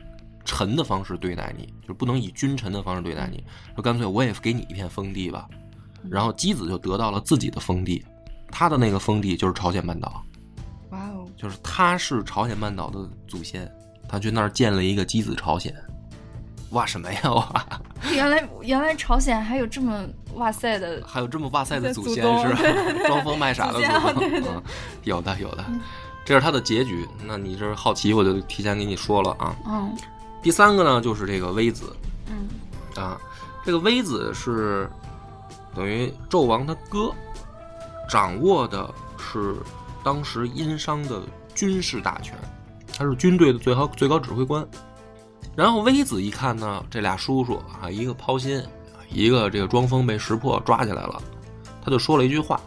[0.44, 3.42] 臣的方式对待你，就是不能以君臣的方式对待你。
[3.74, 5.48] 说干脆我也给你一片封地吧。
[6.10, 8.04] 然后姬子就得到了自己的封地，
[8.50, 10.22] 他的那个封地就是朝鲜半岛，
[10.90, 13.70] 哇哦，就是他是朝鲜半岛的祖先，
[14.06, 15.74] 他去那儿建了一个姬子朝鲜。
[16.70, 17.64] 哇什么呀哇！
[18.12, 20.04] 原来原来朝鲜还有这么
[20.34, 22.54] 哇塞的， 还有这么哇塞的祖先是
[23.06, 24.62] 装疯卖傻的 祖宗，嗯，
[25.04, 25.64] 有的有的，
[26.24, 27.06] 这是他的结局。
[27.24, 29.56] 那你这好奇，我就提前给你说了啊。
[29.66, 29.96] 嗯
[30.44, 32.48] 第三个呢，就是这个微子嗯
[33.02, 33.18] 啊，
[33.64, 34.86] 这个微子是
[35.74, 37.10] 等于纣王他哥，
[38.10, 39.56] 掌握的是
[40.04, 41.22] 当时殷商的
[41.54, 42.36] 军事大权，
[42.92, 44.62] 他是军队的最高最高指挥官。
[45.56, 48.62] 然后微子一看呢，这俩叔叔啊，一个抛心，
[49.08, 51.22] 一个这个装疯被识破抓起来了，
[51.82, 52.60] 他就说了一句话。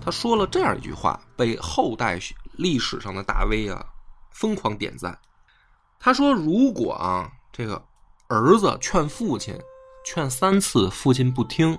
[0.00, 2.20] 他说了这样一句话，被后代
[2.52, 3.84] 历史上的大 V 啊
[4.30, 5.18] 疯狂点赞。
[6.04, 7.80] 他说：“如果啊，这个
[8.26, 9.56] 儿子劝父亲，
[10.04, 11.78] 劝三次，父亲不听，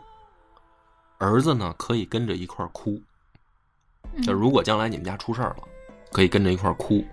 [1.18, 2.98] 儿子呢可以跟着一块哭。
[4.24, 5.64] 就如果将来你们家出事儿了，
[6.10, 7.06] 可以跟着一块哭。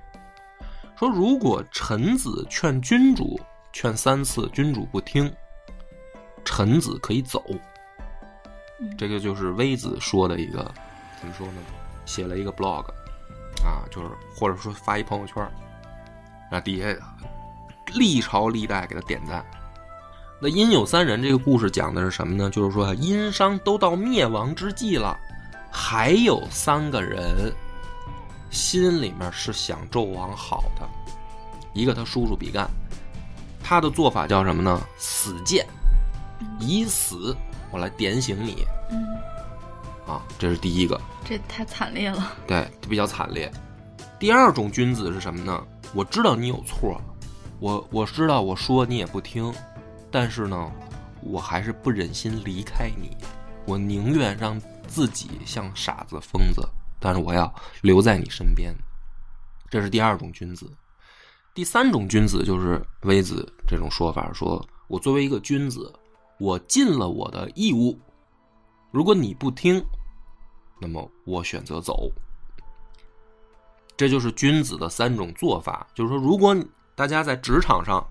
[0.96, 3.40] 说如果臣子劝君主，
[3.72, 5.34] 劝三次，君主不听，
[6.44, 7.44] 臣子可以走。
[8.78, 10.72] 嗯这个就是微子说的一个
[11.18, 11.60] 怎么说呢？
[12.06, 12.84] 写了一个 blog
[13.64, 15.36] 啊，就是或者说发一朋友圈
[16.50, 16.96] 儿，啊底下
[17.94, 19.44] 历朝历代给他点赞。
[20.42, 22.48] 那殷有三人这个故事讲的是什么呢？
[22.48, 25.14] 就是说殷商都到灭亡之际了，
[25.70, 27.52] 还有三个人
[28.50, 30.88] 心里面是想纣王好的。
[31.74, 32.68] 一个他叔叔比干，
[33.62, 34.80] 他的做法叫什么呢？
[34.96, 35.66] 死谏，
[36.58, 37.36] 以死
[37.70, 39.06] 我来点醒你嗯，
[40.06, 40.98] 啊，这是第一个。
[41.22, 42.32] 这太惨烈了。
[42.46, 43.52] 对，比较惨烈。
[44.18, 45.62] 第二种君子是什么呢？
[45.92, 47.00] 我知道你有错，
[47.58, 49.52] 我我知道我说你也不听，
[50.10, 50.70] 但是呢，
[51.20, 53.16] 我还是不忍心离开你，
[53.66, 56.66] 我宁愿让自己像傻子、疯子，
[57.00, 58.72] 但是我要留在你身边。
[59.68, 60.70] 这是第二种君子。
[61.52, 65.92] 第三种君子就是微子这种说法，说我作为一个君子，
[66.38, 67.98] 我尽了我的义务，
[68.92, 69.84] 如果你不听，
[70.80, 72.08] 那么我选择走。
[74.00, 75.86] 这就是君子的三种做法。
[75.94, 76.56] 就是说，如果
[76.94, 78.02] 大家在职场上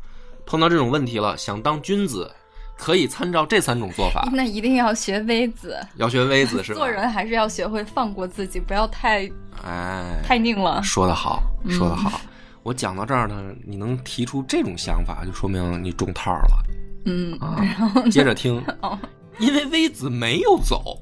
[0.45, 2.30] 碰到这种问题了，想当君子，
[2.78, 4.30] 可以参照这三种做法。
[4.32, 6.78] 那一定要学微子，要学微子是吧？
[6.78, 9.28] 做人还是要学会放过自己，不要太
[9.65, 10.80] 哎，太拧了。
[10.84, 12.21] 说得好，嗯说得好。
[12.62, 16.63] 我讲到这儿呢，你能提出这种想法，就说明你中套了
[17.06, 18.08] 嗯，啊然后。
[18.10, 18.95] 接着听， 哦，
[19.39, 21.02] 因为微子没有走，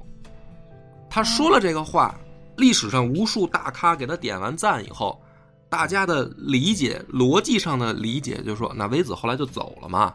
[1.10, 2.18] 他说了这个话，
[2.58, 5.22] 历史上无数大咖给他点完赞以后，
[5.70, 10.14] 大家的理解逻辑上的理解就是说，那微子后来就走了嘛，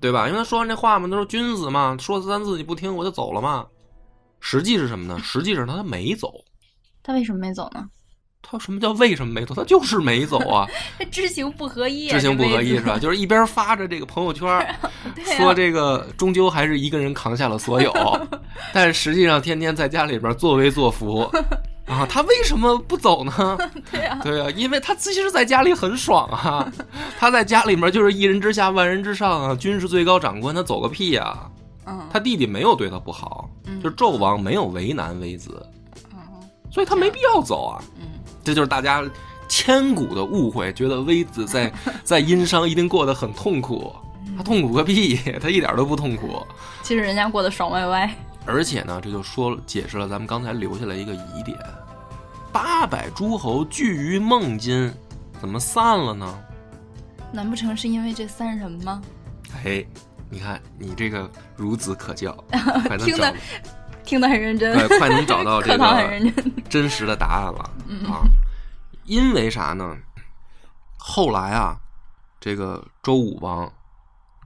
[0.00, 0.26] 对吧？
[0.28, 3.66] 因为他说完这话嘛，都是君子嘛，说了三次你不听我就走了嘛。
[4.40, 5.20] 实际是什么呢？
[5.22, 6.32] 实际上他没走。
[7.02, 7.88] 他为什么没走呢？
[8.44, 9.54] 他什么叫为什么没走？
[9.54, 12.98] 他就是没走啊，他 知行不合一、啊，知行不合一是吧？？
[12.98, 14.78] 就是一边发着这个朋友圈，
[15.38, 17.92] 说这个终究还是一个人扛下了所有，
[18.72, 21.20] 但是实际上天天在家里边作威作福
[21.86, 22.06] 啊。
[22.08, 23.58] 他为什么不走呢？
[23.90, 26.70] 对啊，对啊，因为他其实在家里很爽啊，
[27.18, 31.38] 他在家里面就是一人之下万人之上啊，军事最高长官，他走个屁呀、
[31.86, 35.66] 嗯，他弟弟没有对他不好，嗯就是纣王没有为难微子，
[36.12, 36.18] 嗯
[36.70, 37.82] 所以他没必要走啊。
[38.00, 38.08] 嗯
[38.44, 39.04] 这就是大家
[39.46, 41.72] 千古的误会，觉得微子在
[42.02, 43.94] 在殷商一定过得很痛苦。
[44.36, 46.44] 他痛苦个屁，他一点都不痛苦。
[46.82, 48.12] 其实人家过得爽歪歪。
[48.46, 51.58] 而且呢，这就说解释了咱们刚才留下来一个疑点：
[52.52, 54.92] 八百诸侯聚于孟津，
[55.40, 56.38] 怎么散了呢？
[57.32, 59.00] 难不成是因为这三人吗？
[59.64, 59.84] 哎，
[60.28, 62.32] 你看你这个孺子可教，
[62.86, 63.36] 快能听找得，
[64.04, 66.54] 听得很认真，快快能找到 这个真。
[66.68, 68.22] 真实的答案了嗯啊！
[69.04, 69.96] 因为啥呢？
[70.96, 71.76] 后来啊，
[72.40, 73.70] 这个周武王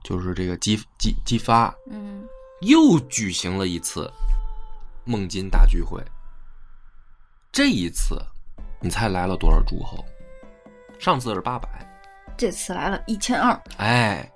[0.03, 2.23] 就是这个姬姬姬发嗯
[2.61, 4.11] 又举行了一次
[5.05, 6.01] 孟津大聚会。
[7.51, 8.21] 这一次，
[8.79, 10.03] 你猜来了多少诸侯？
[10.99, 11.67] 上次是八百，
[12.35, 14.31] 这次来了一千二，哎，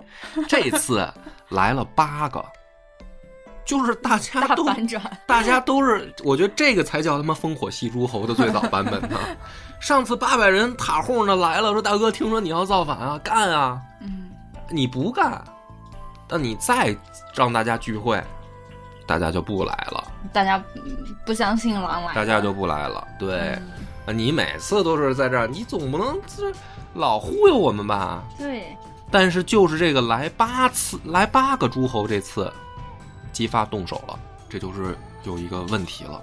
[0.48, 1.12] 这次
[1.48, 2.44] 来了八个，
[3.66, 5.02] 就是大家大都反转。
[5.26, 9.18] 大家都是，我觉得这个才叫他妈烽火戏诸侯的最早版本呢。
[9.80, 13.82] 上次八百人塔哄的来了，说大哥，听说你要造反啊，干啊！
[14.00, 14.30] 嗯，
[14.70, 15.44] 你不干，
[16.32, 16.96] 但你再
[17.34, 18.18] 让大家聚会，
[19.06, 23.06] 大家就不来了，大家嗯不相信狼来，大家就不来了。
[23.18, 23.60] 对，
[24.06, 26.50] 你每次都是在这儿，你总不能这
[26.94, 28.24] 老忽悠我们吧？
[28.38, 28.74] 对，
[29.10, 32.50] 但是就是这个来八次，来八个诸侯，这次
[33.30, 34.18] 姬发动手了，
[34.48, 36.18] 这就是有一个问题了。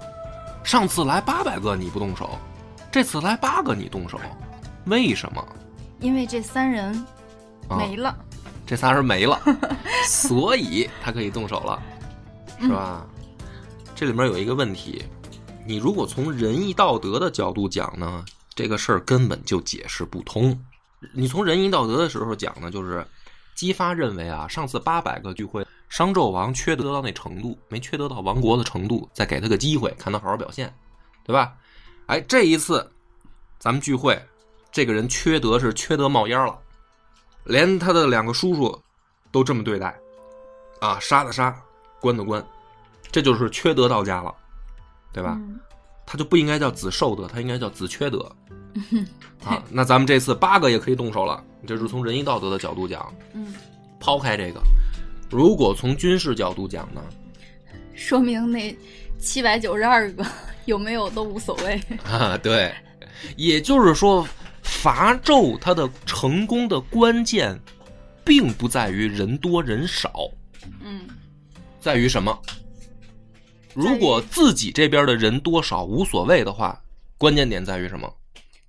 [0.64, 2.30] 上次来八百个你不动手，
[2.90, 4.18] 这次来八个你动手，
[4.86, 5.46] 为什么？
[6.00, 6.92] 因为这三人
[7.68, 8.16] 啊没了，
[8.70, 9.36] 这仨人没了，
[10.06, 11.82] 所以他可以动手了，
[12.60, 13.04] 是吧？
[13.96, 15.02] 这里面有一个问题，
[15.66, 20.56] 你如果从仁义道德的角度讲呢，这个事儿根本就解释不通。
[21.12, 23.04] 你从仁义道德的时候讲呢，就是
[23.56, 30.72] 姬发认为啊，上次八百个聚会，商纣王缺德到那程度，没缺德到亡国的程度，再给他个机会，看他好好表现，
[31.24, 31.54] 对吧？
[32.06, 32.88] 哎，这一次
[33.58, 34.16] 咱们聚会，
[34.70, 36.56] 这个人缺德是缺德冒烟了，
[37.44, 38.78] 连他的两个叔叔
[39.30, 39.94] 都这么对待，
[40.80, 41.54] 啊，杀的杀，
[42.00, 42.44] 关的关，
[43.10, 44.34] 这就是缺德到家了，
[45.12, 45.36] 对吧？
[45.38, 45.58] 嗯
[46.12, 48.18] 他就不应该叫子受德，他应该叫子缺德。
[49.46, 53.14] 啊，那咱们这次八个也可以动手了，这是从仁义道德的角度讲。
[53.32, 53.54] 嗯，
[54.00, 54.60] 抛开这个，
[55.30, 57.00] 如果从军事角度讲呢？
[57.94, 58.76] 说明那
[59.20, 60.26] 七百九十二个
[60.64, 61.80] 有没有都无所谓。
[62.02, 62.74] 啊，对，
[63.36, 64.26] 也就是说，
[64.82, 67.60] 伐纣它的成功的关键，
[68.24, 70.10] 并不在于人多人少，
[70.82, 71.06] 嗯，
[71.78, 72.36] 在于什么？
[73.74, 76.80] 如果自己这边的人多少无所谓的话，
[77.18, 78.10] 关键点在于什么？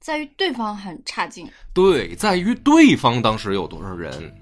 [0.01, 1.49] 在于对方很差劲。
[1.73, 4.37] 对，在于对方当时有多少人。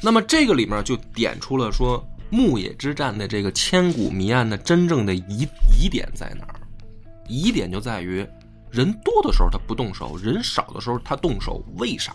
[0.00, 5.46] 那么这个里面就点出了说牧野之战的这个千古谜案的真正的疑
[5.78, 6.60] 疑点在哪儿？
[7.28, 8.26] 疑点就在于
[8.70, 12.14] 人多的时候他不动手，人少的时候他动手，为啥？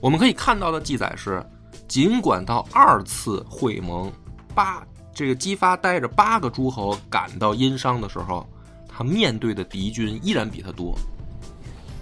[0.00, 1.44] 我们可以看到的记载是，
[1.88, 4.12] 尽管到二次会盟，
[4.54, 8.48] 八这个姬发带着八个诸侯赶到殷商的时候，
[8.88, 10.96] 他面对的敌军依然比他多。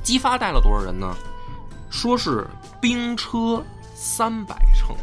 [0.03, 1.17] 姬发带了多少人呢？
[1.89, 2.47] 说是
[2.81, 4.95] 兵车三百乘。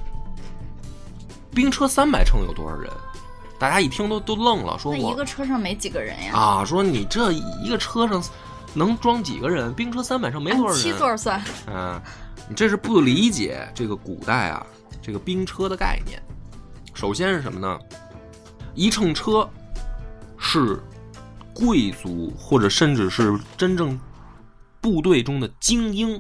[1.52, 2.92] 兵车三百乘有多少人？
[3.60, 6.34] 大家一听都都愣了，说一个车上没几个人呀？
[6.34, 8.22] 啊，说你这一个车上
[8.74, 9.74] 能装几个人？
[9.74, 10.82] 兵车三百上没多少人。
[10.82, 11.42] 七座算。
[11.68, 12.02] 嗯，
[12.50, 14.66] 你这是不理解这个古代啊
[15.02, 16.22] 这个兵车的概念。
[16.94, 17.80] 首先是什么呢？
[18.76, 19.48] 一乘车
[20.38, 20.82] 是
[21.54, 24.00] 贵族或者甚至是真正
[24.82, 26.20] 部队中的精英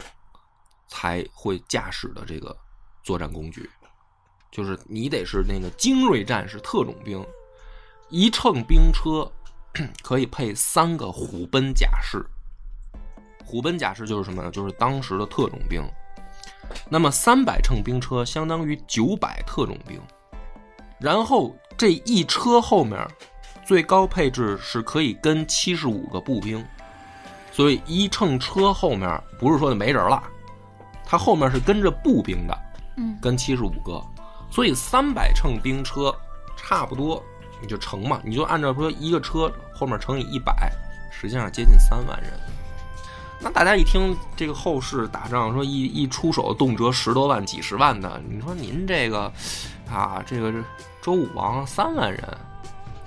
[0.87, 2.55] 才会驾驶的这个
[3.03, 3.69] 作战工具，
[4.53, 7.21] 就是你得是那个精锐战士、特种兵。
[8.09, 9.29] 一乘兵车
[10.01, 12.23] 可以配三个虎贲甲士。
[13.43, 14.49] 虎贲甲士就是什么呢？
[14.51, 15.83] 就是当时的特种兵。
[16.89, 19.99] 那么三百乘兵车相当于九百特种兵，
[20.99, 23.05] 然后这一车后面
[23.65, 26.65] 最高配置是可以跟七十五个步兵，
[27.51, 30.23] 所以一乘车后面不是说就没人了，
[31.05, 32.57] 它后面是跟着步兵的，
[32.97, 34.01] 嗯跟七十五个，
[34.53, 36.15] 所以三百乘兵车
[36.55, 37.23] 差不多
[37.59, 40.71] 你就乘嘛，你就按照说一个车后面乘以一百，
[41.09, 42.31] 实际上接近三万人。
[43.39, 49.31] 那大家一听这个后世打仗，说一一出手动辄十多万、几十万的，你说您这个
[49.89, 50.53] 啊，这个
[51.01, 52.21] 周武王三万人，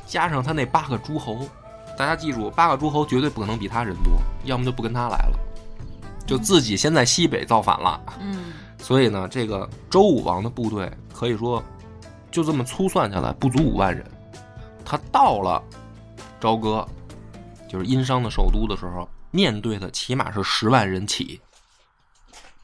[0.04, 1.48] 加上他那八个诸侯，
[1.96, 5.38] 大家记住，八个诸侯绝对不可能比他人多，要么就不跟他来了，
[6.26, 8.00] 就自己先在西北造反了。
[8.20, 8.52] 嗯
[8.87, 11.61] 所以呢，这个周武王的部队可以说
[12.31, 14.09] 就这么粗算下来不足五万人。
[14.85, 15.61] 他到了
[16.40, 16.87] 朝歌，
[17.68, 21.40] 就是殷商的首都的时候，面对的起码是十万人起。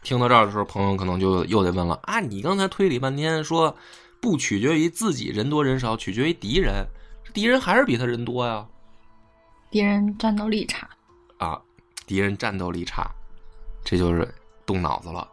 [0.04, 3.76] 听到这儿的时候，朋友可能就又得问了啊，你刚才推理半天说
[4.20, 6.86] 不取决于自己人多人少，取决于敌人，
[7.34, 8.64] 敌人还是比他人多呀？
[9.72, 10.88] 敌人战斗力差。
[11.38, 11.60] 啊，
[12.06, 13.10] 敌人战斗力差，
[13.84, 14.32] 这就是
[14.64, 15.28] 动脑子了。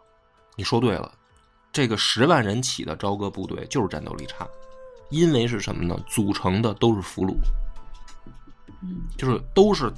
[0.60, 1.10] 你说对了，
[1.72, 4.46] 这个十万人起的朝歌部队就是战斗力差，
[5.08, 5.98] 因为是什么呢？
[6.06, 7.34] 组成的都是俘虏，
[8.82, 9.90] 嗯就是都是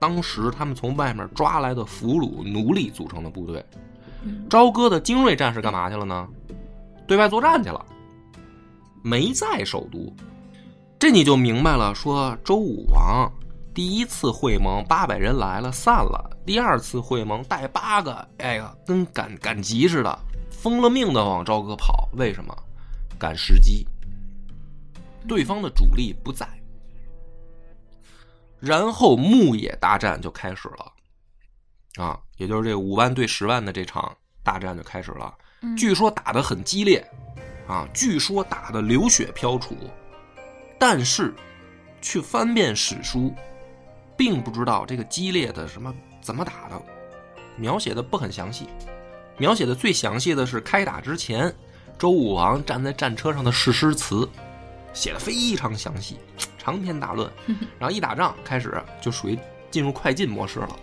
[0.00, 3.64] 当时他们从外面抓来的俘虏奴隶组成的部队。
[4.24, 6.28] 嗯朝歌的精锐战士干嘛去了呢？
[7.06, 7.86] 对外作战去了，
[9.04, 10.12] 没在首都。
[10.98, 13.30] 这你就明白了，说周武王
[13.72, 20.18] 第一次会盟八百人来了散了，第二次会盟带八个，哎呀，跟赶赶集似的，
[20.50, 22.08] 疯了命的往朝歌跑。
[22.14, 22.52] 为什么？
[23.20, 23.86] 赶时机。
[25.28, 26.44] 对方的主力不在，
[28.58, 35.32] 然后牧野大战就开始了，啊，也就是这五万对十万的这场大战就开始了。
[35.60, 37.08] 嗯据说打得很激烈，
[37.68, 39.76] 啊，据说打得流血飘杵，
[40.80, 41.32] 但是
[42.02, 43.32] 去翻遍史书，
[44.16, 46.80] 并不知道这个激烈的什么怎么打的，
[47.56, 48.68] 描写的不很详细。
[49.36, 51.54] 描写的最详细的是开打之前，
[51.98, 54.28] 周武王站在战车上的誓师词，
[54.92, 56.18] 写的非常详细，
[56.58, 57.30] 长篇大论。
[57.78, 59.38] 然后一打仗开始就属于
[59.70, 60.76] 进入快进模式了。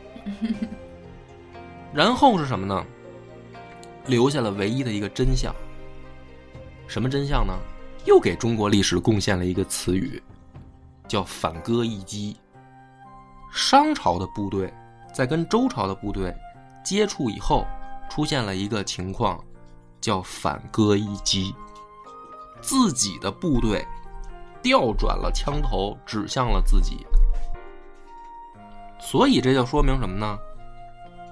[1.93, 2.85] 然后是什么呢？
[4.07, 5.53] 留下了唯一的一个真相。
[6.87, 7.53] 什么真相呢？
[8.05, 10.21] 又给中国历史贡献了一个词语，
[11.07, 12.37] 叫反戈一击。
[13.51, 14.73] 商朝的部队
[15.13, 16.35] 在跟周朝的部队
[16.83, 17.65] 接触以后，
[18.09, 19.43] 出现了一个情况，
[19.99, 21.53] 叫反戈一击。
[22.61, 23.85] 自己的部队
[24.61, 27.05] 调转了枪头，指向了自己。
[28.99, 30.37] 所以这就说明什么呢？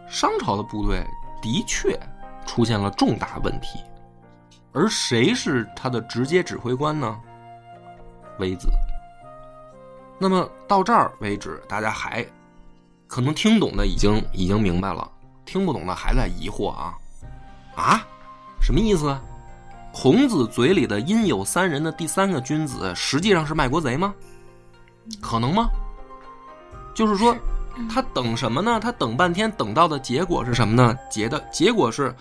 [0.07, 1.03] 商朝的部队
[1.41, 1.99] 的确
[2.45, 3.80] 出现了重大问题，
[4.71, 7.19] 而谁是他的直接指挥官呢？
[8.39, 8.69] 微子。
[10.19, 12.26] 那么到这儿为止，大家还
[13.16, 15.09] 可能听懂的已经已经明白了，
[15.45, 16.93] 听不懂的还在疑惑啊
[17.74, 18.05] 啊，
[18.59, 19.18] 什么意思？
[19.93, 24.13] 孔子嘴里的因有三人的第三个君子，实际上是卖国贼吗？
[25.22, 25.70] 可能吗？
[26.93, 27.34] 就是说，
[27.89, 28.82] 他等什么呢？
[28.82, 30.93] 他等半天，等到的结果是什么呢？
[31.09, 32.13] 结的结果是，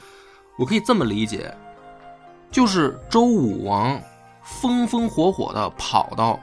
[0.57, 1.53] 我可以这么理解，
[2.53, 4.01] 就是周武王
[4.45, 6.39] 风风火火的跑到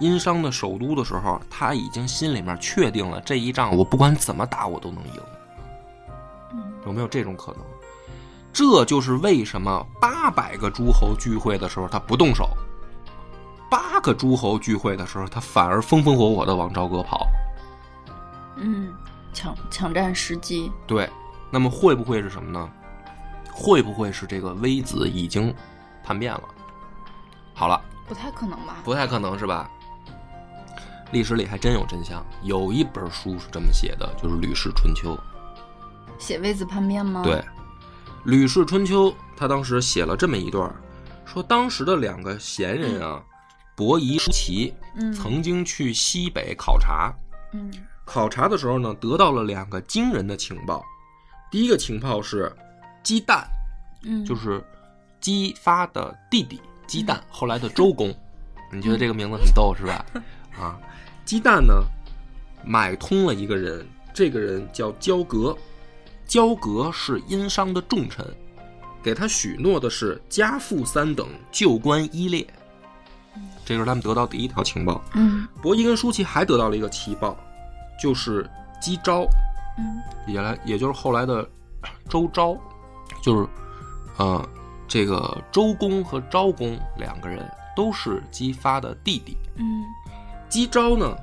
[0.00, 5.20] 殷商的首都的时候，他已经心里面确定了这一仗，我不管怎么打，我都能赢。
[6.86, 7.60] 有没有这种可能？
[8.52, 12.48] 这就是为什么八百个诸侯聚会的时候他不动手，
[13.70, 17.28] 八个诸侯聚会的时候他反而风风火火的往朝歌跑。
[18.56, 18.92] 嗯，
[19.32, 21.08] 抢抢占时机，对，
[21.50, 22.68] 那么会不会是什么呢？
[23.52, 25.54] 会不会是这个微子已经
[26.02, 26.42] 叛变了？
[27.54, 28.78] 好了，不太可能吧？
[28.82, 29.70] 不太可能是吧？
[31.12, 35.14] 历史里还真有真相，有一本书是这么写的，就是《吕氏春秋》。
[36.18, 37.22] 写魏子叛变吗？
[37.24, 37.34] 对，
[38.24, 40.72] 《吕氏春秋》他当时写了这么一段，
[41.24, 43.22] 说当时的两个贤人啊，
[43.74, 47.12] 伯夷、叔齐，嗯曾经去西北考察。
[47.52, 47.72] 嗯
[48.04, 50.84] 考察的时候呢，得到了两个惊人的情报。
[51.50, 52.52] 第一个情报是，
[53.02, 53.44] 姬旦，
[54.02, 54.62] 嗯，就是
[55.20, 58.12] 姬发的弟弟姬旦，后来的周公。
[58.72, 60.04] 你觉得这个名字很逗是吧？
[60.58, 60.78] 啊，
[61.30, 61.84] 姬旦呢，
[62.64, 65.56] 买通了一个人，这个人叫焦革，
[66.26, 68.26] 焦革是殷商的重臣，
[69.00, 72.44] 给他许诺的是家父三等，旧官一列。
[73.64, 75.00] 这是他们得到第一条情报。
[75.14, 77.38] 嗯伯夷跟舒淇还得到了一个奇报，
[78.02, 78.44] 就是
[78.82, 79.24] 姬昭，
[79.78, 81.48] 嗯也来也就是后来的
[82.08, 82.58] 周昭，
[83.22, 83.48] 就是
[84.16, 84.44] 呃
[84.88, 89.36] 这个周公和昭公两个人都是姬发的弟弟。
[89.54, 89.84] 嗯
[90.50, 91.16] 姬昭呢，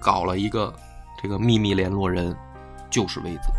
[0.00, 0.72] 搞了一个
[1.20, 2.34] 这个秘密联络人，
[2.88, 3.50] 就是微子。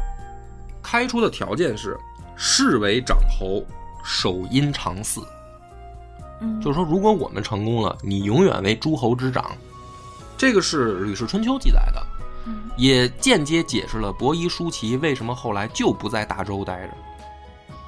[0.81, 1.99] 开出的条件是
[2.35, 3.61] 视为长侯，
[4.03, 5.21] 守殷长嗣。
[6.39, 9.51] 嗯，就是说，如果我们成功了，你永远为诸侯之长。
[10.37, 12.05] 这个是《吕氏春秋》记载的，
[12.45, 16.93] 嗯也间接解释了伯夷、叔齐为什么后来就不在大周待着。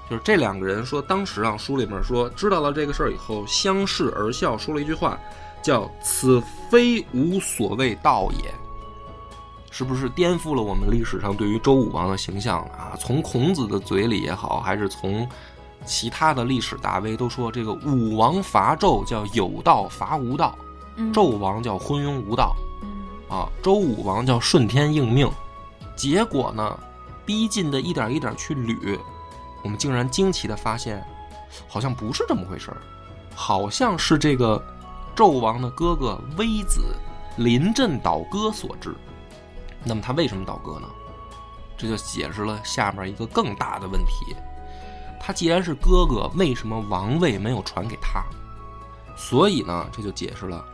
[0.10, 5.20] 就是这两个人说，当时啊，书里面说，知道了这个事儿以后，相视而笑，说了一句话，
[5.66, 6.39] 叫“此
[6.70, 8.53] 非吾所谓道也”，
[9.72, 12.95] 是不是颠覆了我们历史上对于周武王的形象啊？
[12.99, 15.28] 从孔子的嘴里也好，还是从
[15.84, 20.55] 其他的历史大 V 都说，这个武王伐纣叫有道伐无道，
[20.97, 21.11] 嗯。
[21.11, 22.55] 纣王叫昏庸无道。
[22.84, 23.36] 嗯。
[23.36, 25.28] 啊，周武王叫顺天应命。
[25.95, 26.80] 结果呢，
[27.26, 28.99] 逼近的一点一点去捋，
[29.63, 31.03] 我们竟然惊奇的发现，
[31.68, 32.78] 好像不是这么回事儿，
[33.34, 34.63] 好像是这个
[35.16, 36.82] 纣王的哥哥微子
[37.38, 38.93] 临阵倒戈所致。
[39.84, 40.88] 那么他为什么倒戈呢？
[41.78, 44.36] 这就解释了下面一个更大的问题：
[45.20, 48.24] 他既然是哥哥，为什么王位没有传给他？
[49.18, 50.66] 所以呢，这就解释了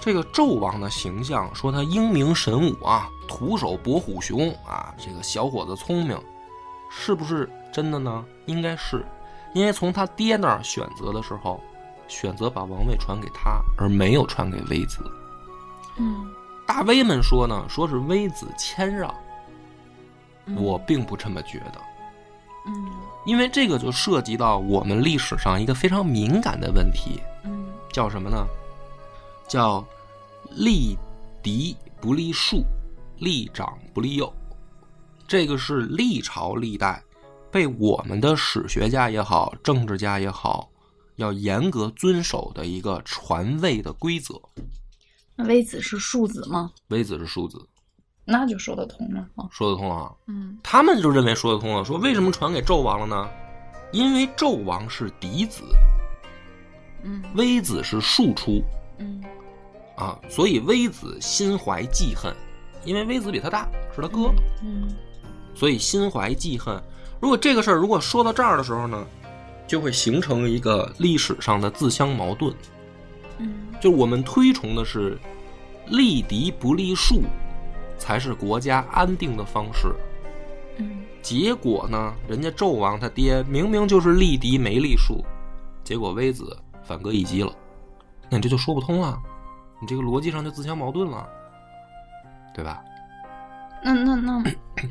[0.00, 6.18] 这个纣王的形象，说他英明神武啊，徒手搏虎熊啊，这个小伙子聪明，
[6.90, 8.24] 是不是真的呢？
[8.46, 9.04] 应该是，
[9.54, 11.60] 因为从他爹那儿选择的时候，
[12.10, 14.98] 选择把王位传给他，而没有传给微子。
[15.96, 16.30] 嗯
[16.66, 19.12] 大 V 们说呢，说是微子谦让，
[20.46, 21.80] 嗯我并不这么觉得，
[22.66, 22.90] 嗯
[23.24, 28.46] 因为这个就涉及到我们历史上一个非常敏感的问题，嗯叫什么呢？
[29.48, 29.84] 叫
[30.50, 30.96] 立
[31.42, 32.64] 嫡不立庶，
[33.18, 34.32] 立长不立幼。
[35.26, 37.02] 这个是历朝历代
[37.50, 40.68] 被我们的史学家也好，政治家也好，
[41.20, 44.34] 要严格遵守的一个传位的规则。
[45.36, 46.72] 那微子是庶子吗？
[46.88, 47.58] 微子是庶子，
[48.24, 49.46] 那就说得通了啊。
[49.52, 50.10] 说得通啊。
[50.26, 53.28] 嗯他们就认为说得通了，说为什么传给纣王了呢？
[53.92, 55.62] 因为纣王是嫡子，
[57.02, 58.62] 嗯微子是庶出
[58.98, 59.22] 嗯
[59.96, 62.34] 啊，所以微子心怀记恨，
[62.84, 64.88] 因为微子比他大，是他哥，嗯
[65.54, 66.80] 所以心怀记恨。
[67.20, 69.06] 如果这个事儿如果说到这儿的时候呢，
[69.70, 72.52] 就会形成一个历史上的自相矛盾。
[73.38, 75.16] 嗯就我们推崇的是
[75.86, 77.22] 立敌不立庶，
[77.96, 79.94] 才是国家安定的方式。
[80.78, 85.24] 嗯结果呢，人家纣王他爹明明就是立敌没立庶，
[85.84, 87.52] 结果微子反戈一击了，
[88.28, 89.16] 那你这就说不通了，
[89.80, 91.28] 你这个逻辑上就自相矛盾了，
[92.52, 92.82] 对吧？
[93.84, 94.42] 那那那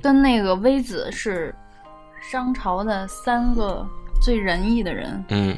[0.02, 1.54] 跟那个微子是
[2.22, 3.86] 商朝的三个
[4.22, 5.58] 最仁义的人，嗯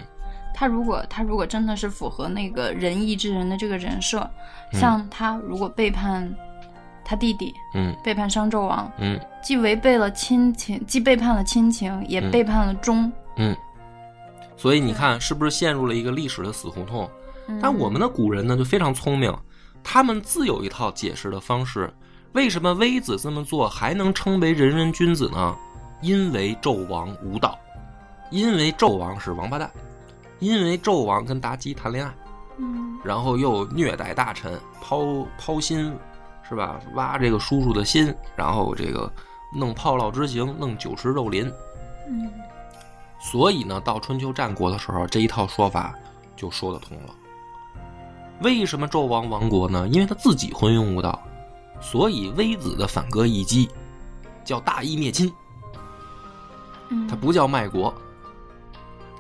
[0.53, 4.20] 他如果他如果真的是符合那个仁义之人的这个人设，
[4.74, 6.32] 嗯像他如果背叛
[7.03, 13.12] 他弟弟，嗯背叛商纣王，嗯既违背了亲情，既背叛了亲情，也嗯背叛了忠。
[13.38, 13.55] 嗯，
[14.55, 17.09] 所以你看是不是陷入了一个历史的死胡同？
[17.47, 19.36] 嗯但我们的古人呢就非常聪明，
[19.84, 21.91] 他们自有一套解释的方式。
[22.34, 25.55] 为什么微子这么做还能称为仁人君子呢？
[26.01, 27.57] 因为纣王无道，
[28.32, 29.69] 因为纣王是王八蛋，
[30.39, 32.11] 因为纣王跟妲己谈恋爱，
[32.57, 35.93] 嗯然后又虐待大臣，抛抛心，
[36.47, 36.79] 是吧？
[36.95, 39.11] 挖这个叔叔的心，然后这个
[39.53, 41.45] 弄炮烙之刑，弄酒池肉林。
[42.07, 42.32] 嗯
[43.19, 45.93] 所以呢，到春秋战国的时候，这一套说法
[46.36, 47.13] 就说得通了。
[48.41, 49.88] 为什么纣王亡国呢？
[49.89, 51.21] 因为他自己昏庸无道，
[51.79, 53.69] 所以微子的反戈一击
[54.43, 55.32] 叫大义灭亲，
[56.89, 57.93] 嗯，它不叫卖国。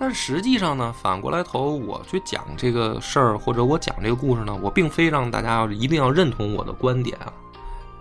[0.01, 7.31] 但实际上呢，反过来头我去讲这个事儿，或者我讲这个故事呢，我并非让大家要一定要认同我的观点啊。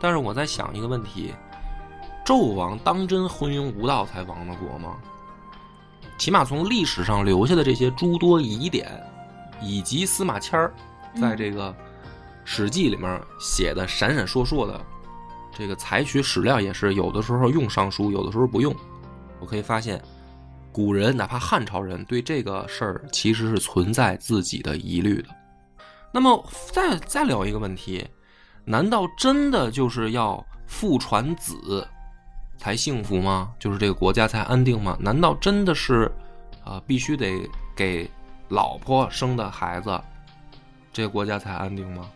[0.01, 1.35] 但是我在想一个问题：
[2.25, 4.97] 纣王当真昏庸无道才亡的国吗？
[6.17, 8.89] 起码从历史上留下的这些诸多疑点，
[9.61, 10.73] 以及司马迁儿
[11.21, 11.71] 在这个
[12.47, 14.81] 《史记》里面写的闪闪烁烁的，
[15.53, 18.75] 这个采取史料也是有的时候用尚书，有的时候不用。
[19.39, 20.03] 我可以发现，
[20.73, 25.29] 古人哪怕汉朝人对这个事儿其实是存在自己的疑虑的。
[26.13, 28.07] 那么再再聊一个问题，
[28.65, 31.87] 难道真的就是要父传子
[32.57, 33.53] 才幸福吗？
[33.59, 34.97] 就是这个国家才安定吗？
[35.01, 36.11] 难道真的是、
[36.65, 38.09] 呃必须得给
[38.49, 40.01] 老婆生的孩子，
[40.93, 42.09] 这个国家才安定吗？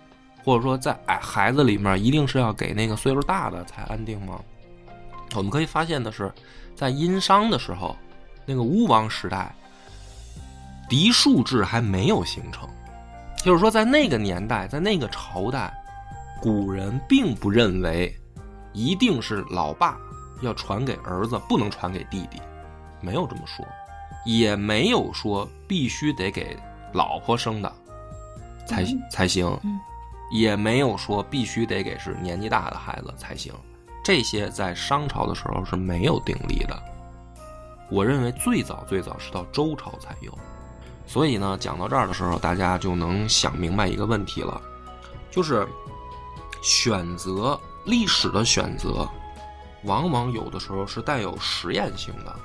[0.45, 4.41] 或者说在哎孩子里面一定是要给那个岁数大的才安定吗？
[5.35, 6.31] 我们可以发现的是，
[6.77, 7.97] 在殷商的时候，
[8.47, 9.55] 那个巫王时代，
[10.89, 12.69] 嫡庶制还没有形成，
[13.45, 15.73] 就是说在那个年代，在那个朝代，
[16.41, 18.15] 古人并不认为
[18.73, 19.97] 一定是老爸
[20.43, 22.41] 要传给儿子，不能传给弟弟，
[23.01, 23.65] 没有这么说，
[24.25, 26.57] 也没有说必须得给
[26.93, 27.73] 老婆生的
[28.67, 29.79] 才嗯才行嗯，
[30.31, 33.53] 也没有说必须得给是年纪大的孩子才行。
[34.05, 36.83] 这些在商朝的时候是没有定例的。
[37.91, 40.33] 我认为最早最早是到周朝才有。
[41.07, 44.61] 所以呢，讲到这儿的时候，大家就能想明白一个问题了，
[45.31, 45.67] 就是
[46.63, 49.07] 选择历史的选择，
[49.83, 52.37] 往往有的时候是带有实验性的。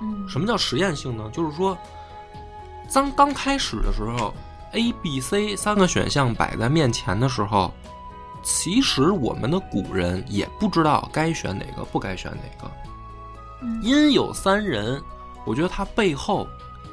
[0.00, 1.30] 嗯什么叫实验性呢？
[1.32, 1.76] 就是说，
[2.92, 4.34] 当刚开始的时候
[4.72, 7.70] ，A、B、C 三个选项摆在面前的时候，
[8.42, 12.70] 其实我们的古人也不知道该选哪个，不该选哪个。
[13.62, 15.02] 嗯因有三人，
[15.46, 16.46] 我觉得他背后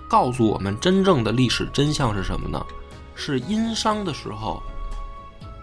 [0.08, 2.64] 告诉我们真正的历史真相是什么呢？
[3.16, 4.62] 是殷商的时候，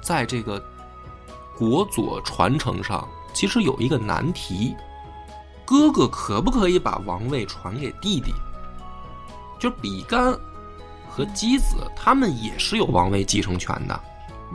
[0.03, 0.63] 在这个
[1.57, 4.77] 国佐传承上，其实有一个难题：
[5.65, 8.35] 哥哥可不可以把王位传给弟弟？
[9.59, 10.39] 就比干
[11.09, 13.99] 和姬子，他们也是有王位继承权的。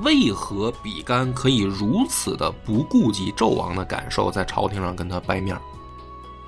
[0.04, 5.62] 为何比干可以如此的不顾及纣王的感受，在朝廷上跟他掰面儿？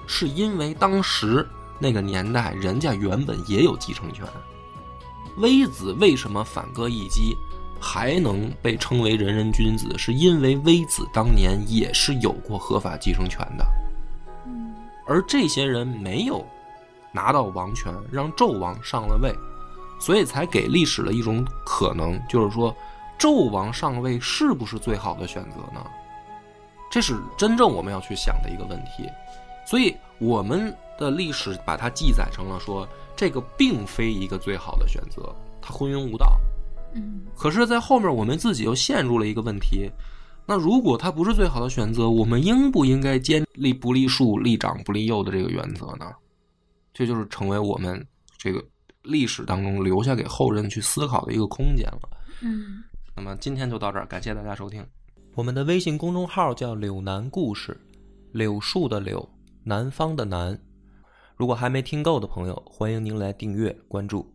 [0.05, 1.47] 是因为当时
[1.79, 4.25] 那个年代，人家原本也有继承权。
[5.37, 7.35] 微子为什么反戈一击，
[7.79, 13.65] 还能被称为仁人君子，是因为微子当年也是有过合法继承权的。
[15.05, 16.45] 而这些人没有
[17.11, 19.33] 拿到王权，让纣王上了位，
[19.99, 22.73] 所以才给历史了一种可能，就是说，
[23.19, 25.83] 纣王上位是不是最好的选择呢？
[26.91, 29.09] 这是真正我们要去想的一个问题。
[29.65, 36.39] 所以我们的历史把它记载成了说，这个并非一个最好的选择，他昏庸无道。
[36.95, 39.89] 嗯可是，在后面我们自己又陷入了一个问题：
[40.45, 46.11] 那如果它不是最好的选择，我们应不应该坚立不立树、立长不立幼的这个原则呢？
[46.93, 48.05] 这就是成为我们
[48.37, 48.63] 这个
[49.01, 52.09] 历史当中留下给后人去思考的一个空间了。
[52.41, 52.83] 嗯
[53.15, 54.85] 那么今天就到这儿，感谢大家收听。
[55.33, 57.75] 我们的微信公众号叫“柳南故事”，
[58.33, 59.27] 柳树的柳，
[59.65, 60.59] 南方的南。
[61.35, 64.32] 如果还没听够的朋友，欢迎您来订阅关注。